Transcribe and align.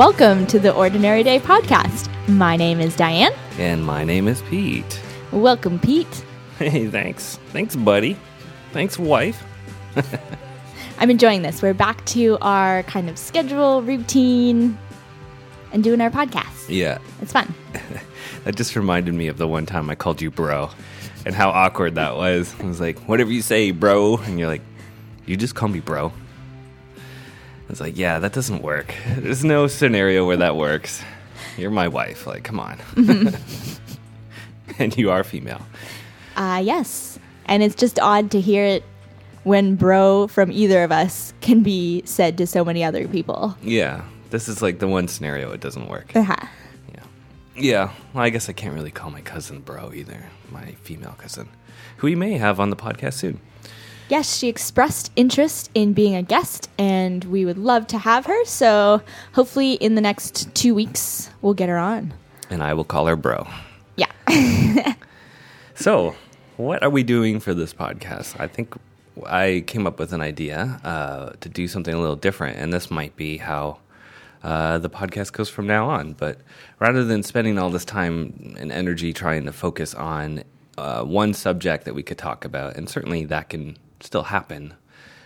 Welcome 0.00 0.46
to 0.46 0.58
the 0.58 0.72
Ordinary 0.72 1.22
Day 1.22 1.38
podcast. 1.38 2.08
My 2.26 2.56
name 2.56 2.80
is 2.80 2.96
Diane. 2.96 3.34
And 3.58 3.84
my 3.84 4.02
name 4.02 4.28
is 4.28 4.40
Pete. 4.40 4.98
Welcome, 5.30 5.78
Pete. 5.78 6.24
Hey, 6.58 6.86
thanks. 6.86 7.38
Thanks, 7.48 7.76
buddy. 7.76 8.16
Thanks, 8.72 8.98
wife. 8.98 9.44
I'm 10.98 11.10
enjoying 11.10 11.42
this. 11.42 11.60
We're 11.60 11.74
back 11.74 12.02
to 12.06 12.38
our 12.40 12.82
kind 12.84 13.10
of 13.10 13.18
schedule, 13.18 13.82
routine, 13.82 14.78
and 15.70 15.84
doing 15.84 16.00
our 16.00 16.08
podcast. 16.08 16.70
Yeah, 16.70 16.96
It's 17.20 17.32
fun. 17.32 17.54
that 18.44 18.56
just 18.56 18.76
reminded 18.76 19.12
me 19.12 19.26
of 19.26 19.36
the 19.36 19.46
one 19.46 19.66
time 19.66 19.90
I 19.90 19.96
called 19.96 20.22
you 20.22 20.30
bro 20.30 20.70
and 21.26 21.34
how 21.34 21.50
awkward 21.50 21.96
that 21.96 22.16
was. 22.16 22.58
I 22.58 22.64
was 22.64 22.80
like, 22.80 22.98
whatever 23.00 23.30
you 23.30 23.42
say, 23.42 23.70
bro. 23.70 24.16
And 24.16 24.38
you're 24.38 24.48
like, 24.48 24.62
you 25.26 25.36
just 25.36 25.54
call 25.54 25.68
me 25.68 25.80
bro. 25.80 26.10
I 27.70 27.72
was 27.72 27.80
like, 27.80 27.96
yeah, 27.96 28.18
that 28.18 28.32
doesn't 28.32 28.62
work. 28.62 28.92
There's 29.16 29.44
no 29.44 29.68
scenario 29.68 30.26
where 30.26 30.38
that 30.38 30.56
works. 30.56 31.04
You're 31.56 31.70
my 31.70 31.86
wife. 31.86 32.26
Like, 32.26 32.42
come 32.42 32.58
on. 32.58 32.80
and 34.80 34.98
you 34.98 35.12
are 35.12 35.22
female. 35.22 35.64
Uh, 36.34 36.60
yes. 36.64 37.20
And 37.44 37.62
it's 37.62 37.76
just 37.76 38.00
odd 38.00 38.32
to 38.32 38.40
hear 38.40 38.64
it 38.64 38.82
when 39.44 39.76
bro 39.76 40.26
from 40.26 40.50
either 40.50 40.82
of 40.82 40.90
us 40.90 41.32
can 41.42 41.62
be 41.62 42.02
said 42.04 42.36
to 42.38 42.46
so 42.48 42.64
many 42.64 42.82
other 42.82 43.06
people. 43.06 43.56
Yeah, 43.62 44.04
this 44.30 44.48
is 44.48 44.62
like 44.62 44.80
the 44.80 44.88
one 44.88 45.06
scenario 45.06 45.52
it 45.52 45.60
doesn't 45.60 45.86
work. 45.86 46.10
Uh-huh. 46.16 46.46
Yeah. 46.92 47.02
Yeah. 47.54 47.92
Well, 48.14 48.24
I 48.24 48.30
guess 48.30 48.48
I 48.48 48.52
can't 48.52 48.74
really 48.74 48.90
call 48.90 49.12
my 49.12 49.20
cousin 49.20 49.60
bro 49.60 49.92
either. 49.94 50.26
My 50.50 50.72
female 50.82 51.14
cousin, 51.18 51.48
who 51.98 52.08
we 52.08 52.16
may 52.16 52.32
have 52.32 52.58
on 52.58 52.70
the 52.70 52.76
podcast 52.76 53.14
soon. 53.14 53.40
Yes, 54.10 54.36
she 54.36 54.48
expressed 54.48 55.10
interest 55.16 55.70
in 55.72 55.92
being 55.92 56.14
a 56.14 56.22
guest, 56.22 56.68
and 56.76 57.24
we 57.24 57.44
would 57.44 57.58
love 57.58 57.86
to 57.86 57.98
have 57.98 58.26
her. 58.26 58.44
So 58.44 59.02
hopefully, 59.32 59.74
in 59.74 59.94
the 59.94 60.00
next 60.00 60.54
two 60.54 60.74
weeks, 60.74 61.30
we'll 61.40 61.54
get 61.54 61.68
her 61.68 61.78
on. 61.78 62.12
And 62.50 62.62
I 62.62 62.74
will 62.74 62.84
call 62.84 63.06
her 63.06 63.16
bro. 63.16 63.46
Yeah. 63.96 64.10
So, 65.80 66.14
what 66.58 66.82
are 66.82 66.90
we 66.90 67.02
doing 67.02 67.40
for 67.40 67.54
this 67.54 67.72
podcast? 67.72 68.38
I 68.38 68.48
think 68.48 68.74
I 69.26 69.64
came 69.66 69.86
up 69.86 69.98
with 69.98 70.12
an 70.12 70.20
idea 70.20 70.78
uh, 70.84 71.30
to 71.40 71.48
do 71.48 71.66
something 71.66 71.94
a 71.94 71.98
little 71.98 72.16
different, 72.16 72.58
and 72.58 72.70
this 72.70 72.90
might 72.90 73.16
be 73.16 73.38
how 73.38 73.78
uh, 74.42 74.76
the 74.76 74.90
podcast 74.90 75.32
goes 75.32 75.48
from 75.48 75.66
now 75.66 75.88
on. 75.88 76.12
But 76.12 76.36
rather 76.80 77.02
than 77.02 77.22
spending 77.22 77.58
all 77.58 77.70
this 77.70 77.86
time 77.86 78.54
and 78.58 78.70
energy 78.70 79.14
trying 79.14 79.46
to 79.46 79.54
focus 79.54 79.94
on 79.94 80.44
uh, 80.76 81.02
one 81.02 81.32
subject 81.32 81.86
that 81.86 81.94
we 81.94 82.02
could 82.02 82.18
talk 82.18 82.44
about, 82.44 82.76
and 82.76 82.86
certainly 82.86 83.24
that 83.24 83.48
can 83.48 83.78
still 84.02 84.24
happen, 84.24 84.74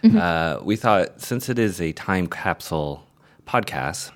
uh, 0.05 0.61
we 0.63 0.77
thought 0.77 1.21
since 1.21 1.49
it 1.49 1.59
is 1.59 1.81
a 1.81 1.93
time 1.93 2.27
capsule 2.27 3.07
podcast, 3.47 4.11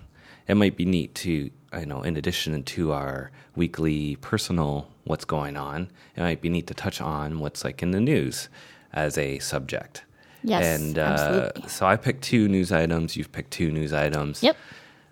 it 0.46 0.54
might 0.54 0.76
be 0.76 0.84
neat 0.84 1.14
to, 1.16 1.50
you 1.78 1.86
know, 1.86 2.02
in 2.02 2.16
addition 2.16 2.62
to 2.62 2.92
our 2.92 3.30
weekly 3.56 4.16
personal 4.16 4.88
what's 5.04 5.24
going 5.24 5.56
on, 5.56 5.90
it 6.14 6.20
might 6.20 6.40
be 6.40 6.48
neat 6.48 6.66
to 6.66 6.74
touch 6.74 7.00
on 7.00 7.40
what's 7.40 7.64
like 7.64 7.82
in 7.82 7.92
the 7.92 8.00
news 8.00 8.48
as 8.92 9.16
a 9.16 9.38
subject. 9.38 10.04
Yes, 10.44 10.64
and 10.80 10.98
uh, 10.98 11.02
absolutely. 11.02 11.68
so 11.68 11.86
I 11.86 11.96
picked 11.96 12.22
two 12.22 12.48
news 12.48 12.70
items. 12.70 13.16
You've 13.16 13.32
picked 13.32 13.50
two 13.50 13.72
news 13.72 13.92
items. 13.92 14.42
Yep. 14.42 14.56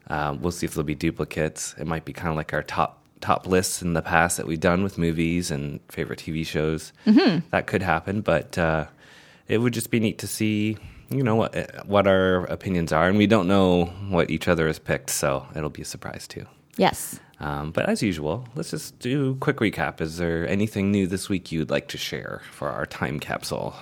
Um, 0.09 0.41
we'll 0.41 0.53
see 0.53 0.67
if 0.67 0.75
there'll 0.75 0.85
be 0.85 0.95
duplicates. 0.95 1.75
It 1.79 1.87
might 1.87 2.05
be 2.05 2.13
kind 2.13 2.29
of 2.29 2.37
like 2.37 2.53
our 2.53 2.63
top 2.63 3.03
top 3.21 3.47
lists 3.47 3.83
in 3.83 3.95
the 3.95 4.03
past 4.03 4.37
that 4.37 4.47
we've 4.47 4.61
done 4.61 4.85
with 4.85 4.99
movies 4.99 5.51
and 5.51 5.81
favorite 5.89 6.19
TV 6.19 6.47
shows. 6.47 6.93
Mm-hmm. 7.07 7.49
That 7.51 7.67
could 7.67 7.83
happen, 7.83 8.21
but 8.21 8.57
uh, 8.57 8.87
it 9.49 9.59
would 9.59 9.73
just 9.73 9.91
be 9.91 10.01
neat 10.01 10.19
to 10.19 10.27
see, 10.27 10.77
you 11.11 11.23
know, 11.23 11.37
what 11.37 11.87
what 11.87 12.07
our 12.07 12.45
opinions 12.47 12.93
are, 12.93 13.09
and 13.09 13.17
we 13.19 13.27
don't 13.27 13.49
know 13.49 13.87
what 14.09 14.31
each 14.31 14.49
other 14.49 14.67
has 14.67 14.79
picked, 14.79 15.11
so 15.11 15.47
it'll 15.55 15.71
be 15.71 15.83
a 15.83 15.87
surprise 15.87 16.27
too. 16.27 16.47
Yes. 16.77 17.19
Um, 17.39 17.71
but 17.71 17.87
as 17.89 18.03
usual, 18.03 18.47
let's 18.55 18.71
just 18.71 18.99
do 18.99 19.33
a 19.33 19.35
quick 19.35 19.59
recap. 19.59 20.01
Is 20.01 20.17
there 20.17 20.49
anything 20.49 20.91
new 20.91 21.07
this 21.07 21.29
week 21.29 21.53
you'd 21.53 21.71
like 21.71 21.89
to 21.89 21.99
share 21.99 22.41
for 22.51 22.71
our 22.71 22.87
time 22.87 23.21
capsule? 23.21 23.75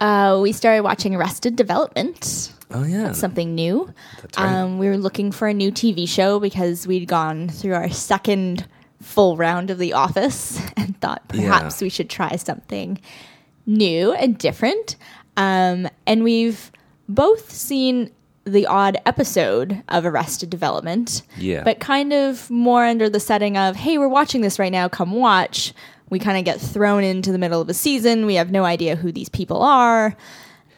Uh, 0.00 0.38
we 0.42 0.52
started 0.52 0.82
watching 0.82 1.14
Arrested 1.14 1.56
Development. 1.56 2.52
Oh 2.72 2.82
yeah, 2.84 3.12
something 3.12 3.54
new. 3.54 3.92
That's 4.20 4.36
right. 4.38 4.52
Um, 4.52 4.78
we 4.78 4.88
were 4.88 4.98
looking 4.98 5.30
for 5.32 5.46
a 5.48 5.54
new 5.54 5.70
TV 5.70 6.08
show 6.08 6.40
because 6.40 6.86
we'd 6.86 7.06
gone 7.06 7.48
through 7.48 7.74
our 7.74 7.88
second 7.90 8.66
full 9.00 9.36
round 9.36 9.70
of 9.70 9.78
The 9.78 9.92
Office 9.92 10.60
and 10.76 11.00
thought 11.00 11.26
perhaps 11.28 11.80
Yeah. 11.80 11.86
we 11.86 11.88
should 11.90 12.10
try 12.10 12.34
something 12.36 12.98
new 13.66 14.12
and 14.12 14.38
different. 14.38 14.96
Um, 15.36 15.88
and 16.06 16.22
we've 16.24 16.70
both 17.08 17.50
seen 17.52 18.10
the 18.44 18.66
odd 18.66 18.96
episode 19.06 19.82
of 19.88 20.06
Arrested 20.06 20.50
Development, 20.50 21.22
Yeah. 21.36 21.64
but 21.64 21.80
kind 21.80 22.12
of 22.12 22.48
more 22.48 22.84
under 22.84 23.10
the 23.10 23.18
setting 23.20 23.56
of, 23.56 23.74
hey, 23.76 23.98
we're 23.98 24.08
watching 24.08 24.40
this 24.40 24.58
right 24.58 24.70
now, 24.72 24.88
come 24.88 25.12
watch. 25.12 25.72
We 26.10 26.20
kind 26.20 26.38
of 26.38 26.44
get 26.44 26.60
thrown 26.60 27.02
into 27.02 27.32
the 27.32 27.38
middle 27.38 27.60
of 27.60 27.68
a 27.68 27.74
season. 27.74 28.24
We 28.24 28.36
have 28.36 28.52
no 28.52 28.64
idea 28.64 28.94
who 28.94 29.10
these 29.10 29.28
people 29.28 29.62
are. 29.62 30.16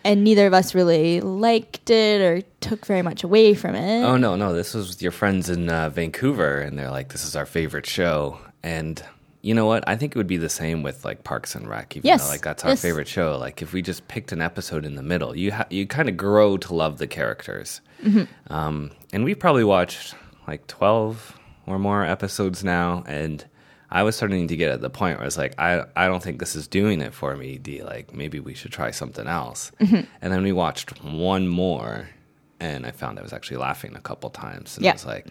And 0.02 0.24
neither 0.24 0.46
of 0.46 0.54
us 0.54 0.74
really 0.74 1.20
liked 1.20 1.90
it 1.90 2.22
or 2.22 2.40
took 2.60 2.86
very 2.86 3.02
much 3.02 3.22
away 3.24 3.52
from 3.52 3.74
it. 3.74 4.04
Oh 4.04 4.16
no, 4.16 4.36
no, 4.36 4.54
this 4.54 4.72
was 4.72 4.88
with 4.88 5.02
your 5.02 5.12
friends 5.12 5.50
in 5.50 5.68
uh, 5.68 5.90
Vancouver, 5.90 6.60
and 6.60 6.78
they're 6.78 6.90
like, 6.90 7.10
"This 7.12 7.24
is 7.26 7.36
our 7.36 7.44
favorite 7.44 7.84
show." 7.84 8.38
And 8.62 9.02
you 9.42 9.54
know 9.54 9.66
what? 9.66 9.84
I 9.88 9.96
think 9.96 10.14
it 10.14 10.18
would 10.18 10.26
be 10.26 10.36
the 10.36 10.48
same 10.48 10.82
with 10.82 11.04
like 11.04 11.22
Parks 11.24 11.54
and 11.54 11.68
Rec. 11.68 11.96
Even 11.96 12.06
Yes, 12.06 12.24
though, 12.24 12.30
like 12.30 12.42
that's 12.42 12.64
our 12.64 12.70
yes. 12.70 12.82
favorite 12.82 13.08
show. 13.08 13.36
Like 13.38 13.62
if 13.62 13.72
we 13.72 13.82
just 13.82 14.08
picked 14.08 14.32
an 14.32 14.40
episode 14.42 14.84
in 14.84 14.94
the 14.96 15.02
middle, 15.02 15.36
you 15.36 15.52
ha- 15.52 15.66
you 15.70 15.86
kind 15.86 16.08
of 16.08 16.16
grow 16.16 16.56
to 16.58 16.74
love 16.74 16.98
the 16.98 17.06
characters. 17.06 17.80
Mm-hmm. 18.02 18.52
Um, 18.52 18.90
and 19.12 19.24
we've 19.24 19.38
probably 19.38 19.64
watched 19.64 20.14
like 20.46 20.66
twelve 20.66 21.38
or 21.66 21.78
more 21.78 22.04
episodes 22.04 22.64
now, 22.64 23.04
and 23.06 23.44
I 23.90 24.02
was 24.02 24.16
starting 24.16 24.48
to 24.48 24.56
get 24.56 24.70
at 24.70 24.80
the 24.80 24.90
point 24.90 25.16
where 25.18 25.22
I 25.22 25.26
was 25.26 25.38
like, 25.38 25.54
I 25.58 25.84
I 25.96 26.08
don't 26.08 26.22
think 26.22 26.40
this 26.40 26.56
is 26.56 26.66
doing 26.66 27.00
it 27.00 27.14
for 27.14 27.36
me. 27.36 27.58
D 27.58 27.82
like 27.82 28.12
maybe 28.14 28.40
we 28.40 28.54
should 28.54 28.72
try 28.72 28.90
something 28.90 29.26
else. 29.26 29.70
Mm-hmm. 29.80 30.00
And 30.20 30.32
then 30.32 30.42
we 30.42 30.52
watched 30.52 31.02
one 31.04 31.46
more, 31.46 32.08
and 32.60 32.84
I 32.86 32.90
found 32.90 33.18
I 33.18 33.22
was 33.22 33.32
actually 33.32 33.58
laughing 33.58 33.94
a 33.94 34.00
couple 34.00 34.30
times, 34.30 34.76
and 34.76 34.84
Yeah. 34.84 34.90
I 34.90 34.94
was 34.94 35.06
like, 35.06 35.26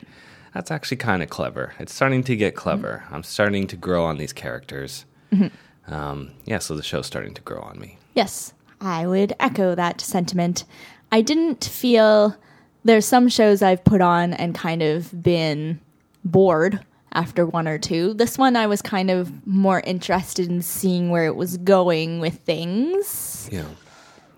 that's 0.58 0.72
actually 0.72 0.98
kind 0.98 1.22
of 1.22 1.30
clever. 1.30 1.74
It's 1.78 1.94
starting 1.94 2.24
to 2.24 2.36
get 2.36 2.56
mm-hmm. 2.56 2.62
clever. 2.62 3.04
I'm 3.12 3.22
starting 3.22 3.68
to 3.68 3.76
grow 3.76 4.04
on 4.04 4.18
these 4.18 4.34
characters. 4.34 5.06
Mm-hmm. 5.32 5.94
Um, 5.94 6.32
yeah, 6.46 6.58
so 6.58 6.76
the 6.76 6.82
show's 6.82 7.06
starting 7.06 7.36
to 7.36 7.42
grow 7.44 7.62
on 7.62 7.80
me. 7.80 8.00
Yes, 8.16 8.54
I 8.82 9.06
would 9.06 9.34
echo 9.40 9.76
that 9.76 10.02
sentiment. 10.02 10.66
I 11.12 11.22
didn't 11.22 11.64
feel 11.64 12.36
there's 12.84 13.06
some 13.06 13.30
shows 13.30 13.62
I've 13.62 13.84
put 13.84 14.02
on 14.02 14.34
and 14.34 14.56
kind 14.56 14.82
of 14.82 15.22
been 15.22 15.80
bored 16.26 16.84
after 17.14 17.46
one 17.46 17.68
or 17.68 17.78
two. 17.78 18.16
This 18.16 18.40
one 18.40 18.56
I 18.56 18.66
was 18.66 18.82
kind 18.82 19.12
of 19.12 19.46
more 19.46 19.82
interested 19.82 20.50
in 20.50 20.64
seeing 20.64 21.12
where 21.12 21.28
it 21.28 21.36
was 21.36 21.58
going 21.58 22.20
with 22.20 22.40
things. 22.40 23.48
Know, 23.52 23.68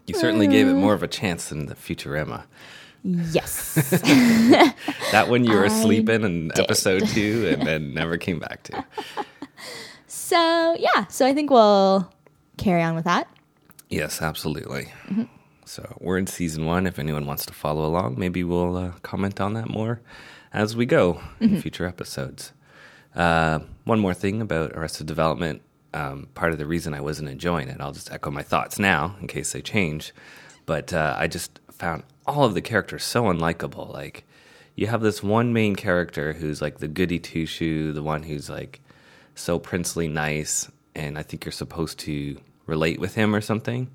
you 0.06 0.16
certainly 0.16 0.48
gave 0.48 0.68
it 0.68 0.74
mm. 0.74 0.82
more 0.82 0.94
of 0.94 1.02
a 1.02 1.08
chance 1.08 1.48
than 1.48 1.68
the 1.68 1.76
Futurama. 1.76 2.44
Yes. 3.04 3.76
That 5.12 5.28
one 5.28 5.44
you 5.44 5.54
were 5.54 5.64
asleep 5.64 6.08
in 6.08 6.52
episode 6.56 7.08
two 7.08 7.48
and 7.52 7.66
then 7.66 7.96
never 7.96 8.18
came 8.18 8.38
back 8.38 8.62
to. 8.64 8.86
so, 10.08 10.76
yeah, 10.78 11.08
so 11.08 11.26
I 11.26 11.34
think 11.34 11.50
we'll 11.50 12.12
carry 12.58 12.84
on 12.84 12.94
with 12.94 13.06
that. 13.06 13.28
Yes, 13.90 14.22
absolutely. 14.22 14.92
So 15.66 15.98
we're 16.00 16.20
in 16.20 16.28
season 16.28 16.66
one. 16.68 16.86
If 16.86 17.00
anyone 17.00 17.26
wants 17.26 17.44
to 17.48 17.54
follow 17.54 17.86
along, 17.88 18.20
maybe 18.20 18.44
we'll 18.44 18.78
uh, 18.78 18.92
comment 19.02 19.42
on 19.42 19.56
that 19.56 19.68
more 19.70 20.00
as 20.54 20.76
we 20.76 20.86
go 20.86 21.22
in 21.40 21.60
future 21.60 21.88
episodes. 21.88 22.54
Uh, 23.16 23.60
one 23.86 24.00
more 24.00 24.14
thing 24.14 24.42
about 24.42 24.74
Arrested 24.74 25.08
Development. 25.08 25.62
Um, 25.92 26.28
part 26.36 26.52
of 26.52 26.60
the 26.60 26.68
reason 26.68 26.94
I 26.94 27.02
wasn't 27.02 27.30
enjoying 27.30 27.68
it, 27.68 27.82
I'll 27.82 27.94
just 27.94 28.12
echo 28.12 28.30
my 28.30 28.44
thoughts 28.44 28.78
now 28.78 29.16
in 29.22 29.28
case 29.28 29.54
they 29.54 29.62
change. 29.62 30.14
But 30.68 30.94
uh, 30.94 31.16
I 31.18 31.28
just 31.28 31.60
found 31.72 32.04
all 32.30 32.46
of 32.46 32.54
the 32.54 32.62
characters 32.62 33.04
so 33.04 33.24
unlikable. 33.24 33.92
Like, 33.92 34.26
you 34.76 34.88
have 34.88 35.02
this 35.02 35.24
one 35.24 35.52
main 35.52 35.76
character 35.76 36.34
who's 36.34 36.62
like 36.62 36.78
the 36.78 36.88
goody 36.88 37.20
two 37.20 37.46
shoe, 37.46 37.92
the 37.92 38.04
one 38.04 38.24
who's 38.24 38.50
like 38.50 38.82
so 39.36 39.60
princely 39.60 40.08
nice, 40.08 40.70
and 40.96 41.18
I 41.18 41.24
think 41.24 41.44
you're 41.44 41.52
supposed 41.52 42.00
to 42.00 42.40
relate 42.66 43.00
with 43.00 43.16
him 43.16 43.36
or 43.36 43.42
something. 43.42 43.90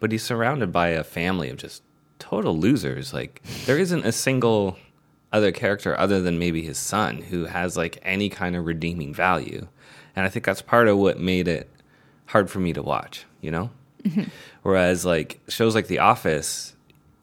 But 0.00 0.12
he's 0.12 0.22
surrounded 0.22 0.72
by 0.72 0.88
a 0.88 1.04
family 1.04 1.50
of 1.50 1.58
just 1.58 1.82
total 2.18 2.58
losers. 2.58 3.12
Like 3.12 3.42
there 3.66 3.78
isn't 3.78 4.04
a 4.04 4.12
single 4.12 4.76
other 5.32 5.52
character 5.52 5.98
other 5.98 6.20
than 6.20 6.38
maybe 6.38 6.62
his 6.62 6.78
son 6.78 7.18
who 7.18 7.44
has 7.46 7.76
like 7.76 7.98
any 8.02 8.28
kind 8.28 8.56
of 8.56 8.66
redeeming 8.66 9.12
value. 9.12 9.66
And 10.16 10.24
I 10.24 10.28
think 10.28 10.44
that's 10.44 10.62
part 10.62 10.88
of 10.88 10.96
what 10.96 11.18
made 11.18 11.48
it 11.48 11.68
hard 12.26 12.50
for 12.50 12.60
me 12.60 12.72
to 12.72 12.82
watch, 12.82 13.24
you 13.40 13.50
know? 13.50 13.70
Mm-hmm. 14.02 14.24
Whereas 14.62 15.04
like 15.04 15.40
shows 15.48 15.74
like 15.74 15.88
The 15.88 15.98
Office, 15.98 16.73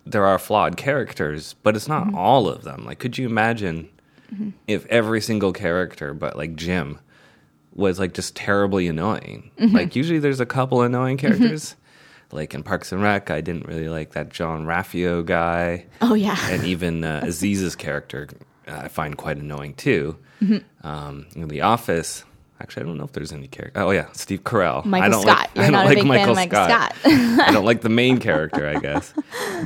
there 0.06 0.26
are 0.26 0.40
flawed 0.40 0.78
characters, 0.78 1.56
but 1.64 1.76
it's 1.76 1.88
not 1.88 2.14
all 2.14 2.48
of 2.48 2.64
them. 2.64 2.86
Like 2.86 3.00
could 3.00 3.18
you 3.18 3.26
imagine 3.28 3.90
if 4.68 4.86
every 4.88 5.20
single 5.22 5.52
character 5.54 6.14
but 6.14 6.38
like 6.38 6.56
Jim 6.56 6.98
was 7.74 8.00
like 8.00 8.14
just 8.14 8.36
terribly 8.36 8.88
annoying. 8.88 9.52
Like 9.60 9.96
usually 9.96 10.20
there's 10.20 10.40
a 10.40 10.46
couple 10.46 10.82
annoying 10.82 11.18
characters. 11.18 11.76
Like 12.34 12.54
in 12.54 12.64
Parks 12.64 12.94
and 12.94 13.02
Rec, 13.02 13.30
I 13.30 13.42
didn't 13.42 13.68
really 13.68 13.90
like 13.90 14.12
that 14.12 14.30
Jean-Ralphio 14.30 15.26
guy, 15.26 15.86
Oh, 16.02 16.14
yeah. 16.14 16.38
and 16.50 16.64
even 16.64 17.04
uh, 17.04 17.20
Aziz's 17.26 17.76
character 17.76 18.30
I 18.68 18.88
find 18.88 19.18
quite 19.18 19.36
annoying 19.38 19.74
too. 19.74 20.18
Mm-hmm. 20.42 20.88
Um, 20.88 21.28
in 21.36 21.50
The 21.50 21.60
Office, 21.62 22.24
actually, 22.62 22.84
I 22.84 22.86
don't 22.86 22.98
know 22.98 23.04
if 23.04 23.12
there's 23.12 23.34
any 23.34 23.48
character. 23.48 23.82
Oh 23.82 23.92
yeah, 23.92 24.08
Steve 24.14 24.44
Carell. 24.44 24.86
Michael 24.86 25.06
I 25.06 25.10
don't 25.10 25.22
Scott. 25.22 25.38
Like, 25.38 25.50
You're 25.56 25.64
I 25.64 25.68
don't 25.68 25.74
not 25.74 25.86
a 25.86 25.88
like 25.88 25.96
big 25.96 26.04
fan 26.04 26.08
Michael 26.08 26.32
of 26.32 26.36
Michael 26.36 26.66
Scott. 26.66 26.96
I 27.06 27.52
don't 27.52 27.66
like 27.66 27.82
the 27.82 27.90
main 27.90 28.18
character, 28.28 28.68
I 28.68 28.80
guess. 28.80 29.14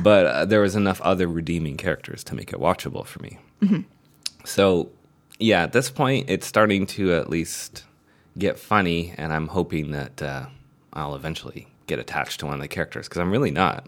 But 0.02 0.26
uh, 0.26 0.44
there 0.44 0.60
was 0.60 0.74
enough 0.74 1.00
other 1.02 1.28
redeeming 1.28 1.76
characters 1.76 2.24
to 2.24 2.34
make 2.34 2.52
it 2.52 2.58
watchable 2.58 3.06
for 3.06 3.22
me. 3.22 3.38
Mm-hmm. 3.62 3.80
So 4.44 4.90
yeah, 5.38 5.62
at 5.62 5.72
this 5.72 5.90
point, 5.90 6.30
it's 6.30 6.46
starting 6.46 6.86
to 6.88 7.14
at 7.14 7.30
least 7.30 7.84
get 8.38 8.58
funny, 8.58 9.14
and 9.16 9.32
I'm 9.32 9.48
hoping 9.48 9.90
that 9.92 10.22
uh, 10.22 10.46
I'll 10.92 11.14
eventually 11.14 11.68
get 11.86 11.98
attached 11.98 12.40
to 12.40 12.46
one 12.46 12.54
of 12.54 12.60
the 12.60 12.68
characters 12.68 13.08
because 13.08 13.20
I'm 13.20 13.30
really 13.30 13.50
not. 13.50 13.86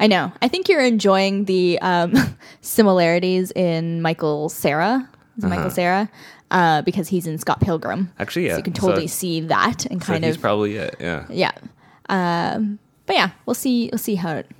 I 0.00 0.06
know. 0.06 0.32
I 0.42 0.48
think 0.48 0.68
you're 0.68 0.84
enjoying 0.84 1.44
the 1.46 1.78
um, 1.80 2.14
similarities 2.60 3.50
in 3.52 4.00
Michael 4.02 4.48
Cera. 4.48 5.08
Is 5.38 5.44
it 5.44 5.48
Michael 5.48 5.70
Cera? 5.70 6.10
Uh, 6.50 6.82
because 6.82 7.08
he's 7.08 7.26
in 7.26 7.38
Scott 7.38 7.60
Pilgrim. 7.60 8.12
Actually, 8.18 8.46
yeah. 8.46 8.52
So 8.52 8.56
you 8.58 8.62
can 8.64 8.72
totally 8.72 9.06
So- 9.06 9.18
see 9.18 9.40
that 9.42 9.86
and 9.86 10.02
So 10.02 10.12
kind 10.12 10.24
he's 10.24 10.34
of 10.36 10.40
probably 10.42 10.76
it. 10.76 10.96
Yeah. 11.00 11.24
yeah. 11.30 11.52
Um, 12.08 12.78
but 13.06 13.16
yeah, 13.16 13.30
we'll 13.46 13.54
see. 13.54 13.88
We'll 13.92 13.98
see 13.98 14.14
how 14.16 14.36
it 14.36 14.50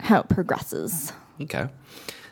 how 0.00 0.20
it 0.20 0.28
progresses. 0.28 1.12
Okay. 1.40 1.68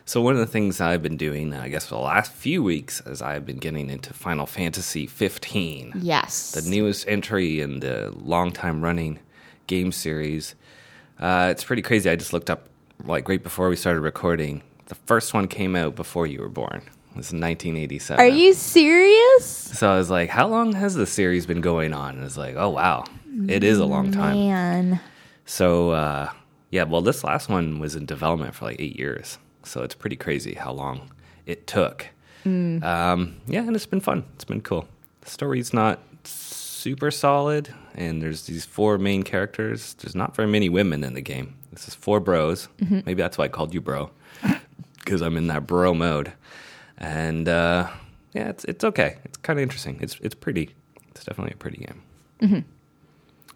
So 0.05 0.21
one 0.21 0.33
of 0.33 0.39
the 0.39 0.45
things 0.47 0.79
I've 0.79 1.03
been 1.03 1.17
doing, 1.17 1.53
I 1.53 1.67
guess, 1.67 1.85
for 1.87 1.95
the 1.95 2.01
last 2.01 2.31
few 2.31 2.63
weeks, 2.63 3.01
is 3.05 3.21
I've 3.21 3.45
been 3.45 3.57
getting 3.57 3.89
into 3.89 4.13
Final 4.13 4.45
Fantasy 4.45 5.05
15, 5.05 5.91
Yes. 6.01 6.51
the 6.51 6.61
newest 6.69 7.05
entry 7.09 7.59
in 7.59 7.81
the 7.81 8.13
long 8.15 8.51
time 8.53 8.81
running 8.81 9.19
game 9.67 9.91
series. 9.91 10.55
Uh, 11.19 11.49
it's 11.51 11.65
pretty 11.65 11.81
crazy. 11.81 12.09
I 12.09 12.15
just 12.15 12.31
looked 12.31 12.49
up, 12.49 12.69
like 13.03 13.27
right 13.27 13.43
before 13.43 13.67
we 13.67 13.75
started 13.75 13.99
recording. 13.99 14.61
The 14.85 14.95
first 14.95 15.33
one 15.33 15.49
came 15.49 15.75
out 15.75 15.95
before 15.95 16.25
you 16.25 16.39
were 16.39 16.47
born. 16.47 16.83
Was 17.17 17.33
in 17.33 17.41
1987. 17.41 18.23
Are 18.23 18.27
you 18.27 18.53
serious? 18.53 19.45
So 19.45 19.91
I 19.91 19.97
was 19.97 20.09
like, 20.09 20.29
how 20.29 20.47
long 20.47 20.73
has 20.73 20.93
the 20.95 21.05
series 21.07 21.45
been 21.45 21.61
going 21.61 21.93
on? 21.93 22.15
And 22.15 22.23
it's 22.23 22.37
like, 22.37 22.55
oh 22.55 22.69
wow, 22.69 23.05
it 23.47 23.63
is 23.63 23.79
a 23.79 23.85
long 23.85 24.11
time. 24.11 24.35
Man. 24.35 24.99
So 25.45 25.91
uh, 25.91 26.29
yeah, 26.69 26.83
well, 26.83 27.01
this 27.01 27.23
last 27.23 27.49
one 27.49 27.79
was 27.79 27.95
in 27.95 28.05
development 28.05 28.53
for 28.55 28.65
like 28.65 28.79
eight 28.79 28.97
years, 28.97 29.39
so 29.63 29.81
it's 29.83 29.95
pretty 29.95 30.15
crazy 30.15 30.53
how 30.53 30.71
long 30.71 31.11
it 31.45 31.65
took. 31.67 32.07
Um, 32.45 33.41
yeah, 33.47 33.61
and 33.61 33.75
it's 33.75 33.85
been 33.85 33.99
fun. 33.99 34.23
It's 34.35 34.45
been 34.45 34.61
cool. 34.61 34.87
The 35.21 35.29
story's 35.29 35.73
not 35.73 35.99
super 36.23 37.11
solid, 37.11 37.73
and 37.95 38.21
there's 38.21 38.43
these 38.43 38.63
four 38.63 38.97
main 38.97 39.23
characters. 39.23 39.95
There's 39.95 40.15
not 40.15 40.35
very 40.35 40.47
many 40.47 40.69
women 40.69 41.03
in 41.03 41.13
the 41.13 41.21
game. 41.21 41.55
This 41.73 41.87
is 41.89 41.95
four 41.95 42.19
bros. 42.21 42.69
Maybe 43.05 43.15
that's 43.15 43.37
why 43.37 43.45
I 43.45 43.47
called 43.49 43.73
you 43.73 43.81
bro, 43.81 44.11
because 44.99 45.21
I'm 45.21 45.35
in 45.35 45.47
that 45.47 45.67
bro 45.67 45.93
mode. 45.93 46.31
And 46.97 47.47
uh, 47.47 47.89
yeah, 48.33 48.49
it's 48.49 48.65
it's 48.65 48.83
okay. 48.83 49.17
It's 49.25 49.37
kind 49.37 49.59
of 49.59 49.63
interesting. 49.63 49.97
It's 50.01 50.17
it's 50.21 50.35
pretty. 50.35 50.75
It's 51.09 51.23
definitely 51.23 51.53
a 51.53 51.57
pretty 51.57 51.77
game. 51.77 52.65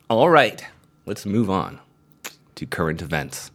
All 0.09 0.29
right, 0.29 0.63
let's 1.05 1.25
move 1.25 1.49
on 1.49 1.79
to 2.55 2.65
current 2.65 3.01
events. 3.01 3.51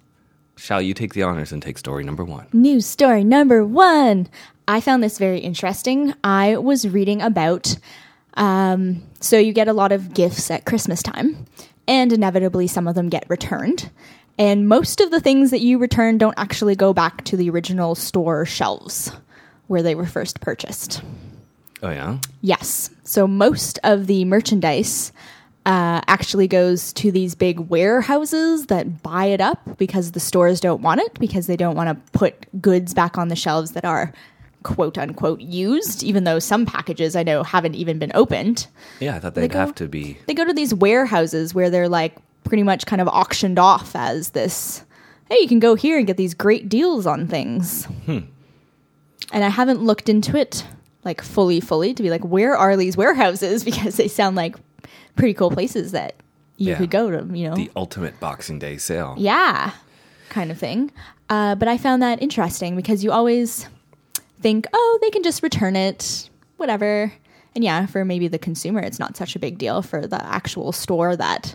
Shall 0.56 0.80
you 0.80 0.94
take 0.94 1.12
the 1.12 1.22
honors 1.22 1.52
and 1.52 1.60
take 1.62 1.76
story 1.76 2.02
number 2.02 2.24
one? 2.24 2.46
News 2.52 2.86
story 2.86 3.24
number 3.24 3.64
one. 3.64 4.28
I 4.68 4.80
found 4.80 5.02
this 5.02 5.18
very 5.18 5.38
interesting. 5.38 6.14
I 6.24 6.56
was 6.56 6.88
reading 6.88 7.20
about, 7.20 7.76
um, 8.34 9.02
so 9.20 9.38
you 9.38 9.52
get 9.52 9.68
a 9.68 9.72
lot 9.72 9.92
of 9.92 10.14
gifts 10.14 10.50
at 10.50 10.64
Christmas 10.64 11.02
time, 11.02 11.44
and 11.86 12.12
inevitably 12.12 12.66
some 12.68 12.88
of 12.88 12.94
them 12.94 13.08
get 13.08 13.28
returned. 13.28 13.90
And 14.38 14.68
most 14.68 15.00
of 15.00 15.10
the 15.10 15.20
things 15.20 15.50
that 15.50 15.60
you 15.60 15.78
return 15.78 16.18
don't 16.18 16.38
actually 16.38 16.74
go 16.74 16.92
back 16.92 17.24
to 17.24 17.36
the 17.36 17.50
original 17.50 17.94
store 17.94 18.44
shelves 18.46 19.12
where 19.66 19.82
they 19.82 19.94
were 19.94 20.06
first 20.06 20.40
purchased. 20.40 21.02
Oh 21.82 21.90
yeah, 21.90 22.18
Yes. 22.40 22.90
So 23.04 23.26
most 23.26 23.78
of 23.84 24.06
the 24.06 24.24
merchandise 24.24 25.12
uh, 25.66 26.00
actually 26.06 26.48
goes 26.48 26.92
to 26.94 27.10
these 27.12 27.34
big 27.34 27.58
warehouses 27.58 28.66
that 28.66 29.02
buy 29.02 29.26
it 29.26 29.40
up 29.40 29.76
because 29.78 30.12
the 30.12 30.20
stores 30.20 30.60
don't 30.60 30.80
want 30.80 31.00
it 31.00 31.18
because 31.18 31.46
they 31.48 31.56
don't 31.56 31.76
want 31.76 31.88
to 31.88 32.18
put 32.18 32.62
goods 32.62 32.94
back 32.94 33.18
on 33.18 33.28
the 33.28 33.36
shelves 33.36 33.72
that 33.72 33.84
are 33.84 34.12
quote 34.62 34.96
unquote 34.96 35.40
used, 35.40 36.02
even 36.02 36.24
though 36.24 36.38
some 36.38 36.66
packages 36.66 37.14
I 37.14 37.22
know 37.22 37.42
haven't 37.42 37.74
even 37.74 37.98
been 37.98 38.12
opened. 38.14 38.66
yeah. 39.00 39.16
I 39.16 39.18
thought 39.20 39.34
they'd 39.34 39.50
go- 39.50 39.58
have 39.58 39.74
to 39.76 39.88
be. 39.88 40.18
They 40.26 40.34
go 40.34 40.44
to 40.44 40.54
these 40.54 40.72
warehouses 40.72 41.54
where 41.54 41.68
they're 41.68 41.88
like 41.88 42.16
pretty 42.44 42.62
much 42.62 42.86
kind 42.86 43.02
of 43.02 43.08
auctioned 43.08 43.58
off 43.58 43.94
as 43.94 44.30
this 44.30 44.82
hey, 45.28 45.38
you 45.40 45.48
can 45.48 45.58
go 45.58 45.74
here 45.74 45.98
and 45.98 46.06
get 46.06 46.16
these 46.16 46.34
great 46.34 46.68
deals 46.68 47.06
on 47.06 47.26
things. 47.26 47.88
And 49.32 49.44
I 49.44 49.48
haven't 49.48 49.82
looked 49.82 50.08
into 50.08 50.36
it 50.36 50.64
like 51.04 51.20
fully, 51.22 51.60
fully 51.60 51.94
to 51.94 52.02
be 52.02 52.10
like, 52.10 52.24
where 52.24 52.56
are 52.56 52.76
these 52.76 52.96
warehouses? 52.96 53.64
Because 53.70 53.96
they 53.96 54.08
sound 54.08 54.36
like 54.36 54.56
pretty 55.16 55.34
cool 55.34 55.50
places 55.50 55.92
that 55.92 56.14
you 56.56 56.70
Yeah. 56.70 56.76
could 56.78 56.90
go 56.90 57.10
to, 57.10 57.36
you 57.36 57.48
know. 57.48 57.56
The 57.56 57.70
ultimate 57.76 58.18
Boxing 58.20 58.58
Day 58.58 58.76
sale. 58.78 59.14
yeah, 59.18 59.72
kind 60.30 60.50
of 60.50 60.58
thing. 60.58 60.90
Uh, 61.28 61.54
but 61.54 61.68
I 61.68 61.76
found 61.78 62.02
that 62.02 62.22
interesting 62.22 62.76
because 62.76 63.02
you 63.04 63.10
always 63.12 63.68
think, 64.40 64.66
oh, 64.72 64.98
they 65.02 65.10
can 65.10 65.22
just 65.22 65.42
return 65.42 65.74
it, 65.76 66.28
whatever. 66.56 67.12
And 67.54 67.64
yeah, 67.64 67.86
for 67.86 68.04
maybe 68.04 68.28
the 68.28 68.38
consumer, 68.38 68.80
it's 68.80 68.98
not 68.98 69.16
such 69.16 69.34
a 69.34 69.38
big 69.38 69.58
deal. 69.58 69.82
For 69.82 70.06
the 70.06 70.24
actual 70.24 70.72
store 70.72 71.16
that 71.16 71.54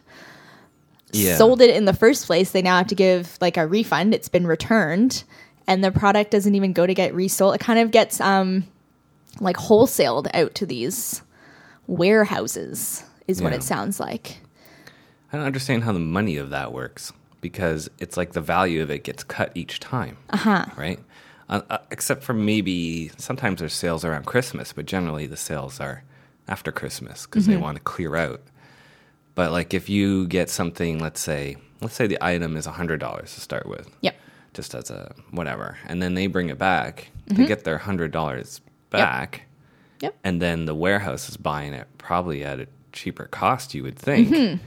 Yeah. 1.13 1.37
sold 1.37 1.61
it 1.61 1.69
in 1.75 1.85
the 1.85 1.93
first 1.93 2.25
place, 2.25 2.51
they 2.51 2.61
now 2.61 2.77
have 2.77 2.87
to 2.87 2.95
give 2.95 3.37
like 3.41 3.57
a 3.57 3.67
refund. 3.67 4.13
It's 4.13 4.29
been 4.29 4.47
returned, 4.47 5.23
and 5.67 5.83
the 5.83 5.91
product 5.91 6.31
doesn't 6.31 6.55
even 6.55 6.73
go 6.73 6.85
to 6.85 6.93
get 6.93 7.13
resold. 7.13 7.55
It 7.55 7.59
kind 7.61 7.79
of 7.79 7.91
gets 7.91 8.19
um 8.21 8.65
like 9.39 9.55
wholesaled 9.57 10.29
out 10.33 10.55
to 10.55 10.65
these 10.65 11.21
warehouses, 11.87 13.03
is 13.27 13.41
what 13.41 13.53
it 13.53 13.63
sounds 13.63 13.99
like. 13.99 14.37
I 15.31 15.37
don't 15.37 15.45
understand 15.45 15.83
how 15.83 15.91
the 15.93 15.99
money 15.99 16.37
of 16.37 16.49
that 16.49 16.73
works 16.73 17.13
because 17.39 17.89
it's 17.99 18.17
like 18.17 18.33
the 18.33 18.41
value 18.41 18.81
of 18.81 18.89
it 18.91 19.03
gets 19.03 19.23
cut 19.23 19.51
each 19.55 19.79
time. 19.79 20.17
Uh 20.29 20.37
huh. 20.37 20.65
Right? 20.77 20.99
Uh, 21.49 21.61
uh, 21.69 21.77
except 21.91 22.23
for 22.23 22.33
maybe 22.33 23.09
sometimes 23.17 23.59
there's 23.59 23.73
sales 23.73 24.03
around 24.05 24.25
Christmas, 24.25 24.73
but 24.73 24.85
generally 24.85 25.27
the 25.27 25.37
sales 25.37 25.79
are 25.79 26.03
after 26.47 26.71
Christmas 26.71 27.25
because 27.25 27.43
Mm-hmm. 27.43 27.51
they 27.51 27.57
want 27.57 27.77
to 27.77 27.83
clear 27.83 28.15
out. 28.15 28.41
But 29.35 29.51
like 29.51 29.73
if 29.73 29.89
you 29.89 30.27
get 30.27 30.49
something, 30.49 30.99
let's 30.99 31.19
say, 31.21 31.55
let's 31.81 31.95
say 31.95 32.07
the 32.07 32.17
item 32.21 32.57
is 32.57 32.65
hundred 32.65 32.99
dollars 32.99 33.33
to 33.35 33.41
start 33.41 33.65
with. 33.67 33.89
Yep. 34.01 34.15
Just 34.53 34.75
as 34.75 34.89
a 34.91 35.13
whatever, 35.31 35.77
and 35.87 36.01
then 36.01 36.13
they 36.13 36.27
bring 36.27 36.49
it 36.49 36.57
back, 36.57 37.09
Mm-hmm. 37.27 37.41
they 37.43 37.47
get 37.47 37.63
their 37.63 37.77
hundred 37.77 38.11
dollars 38.11 38.59
back, 38.89 39.43
Yep. 40.01 40.15
and 40.23 40.41
then 40.41 40.65
the 40.65 40.75
warehouse 40.75 41.29
is 41.29 41.37
buying 41.37 41.73
it 41.73 41.87
probably 41.97 42.43
at 42.43 42.59
a 42.59 42.67
cheaper 42.91 43.25
cost, 43.25 43.73
you 43.73 43.83
would 43.83 43.97
think. 43.97 44.27
Mm-hmm. 44.29 44.63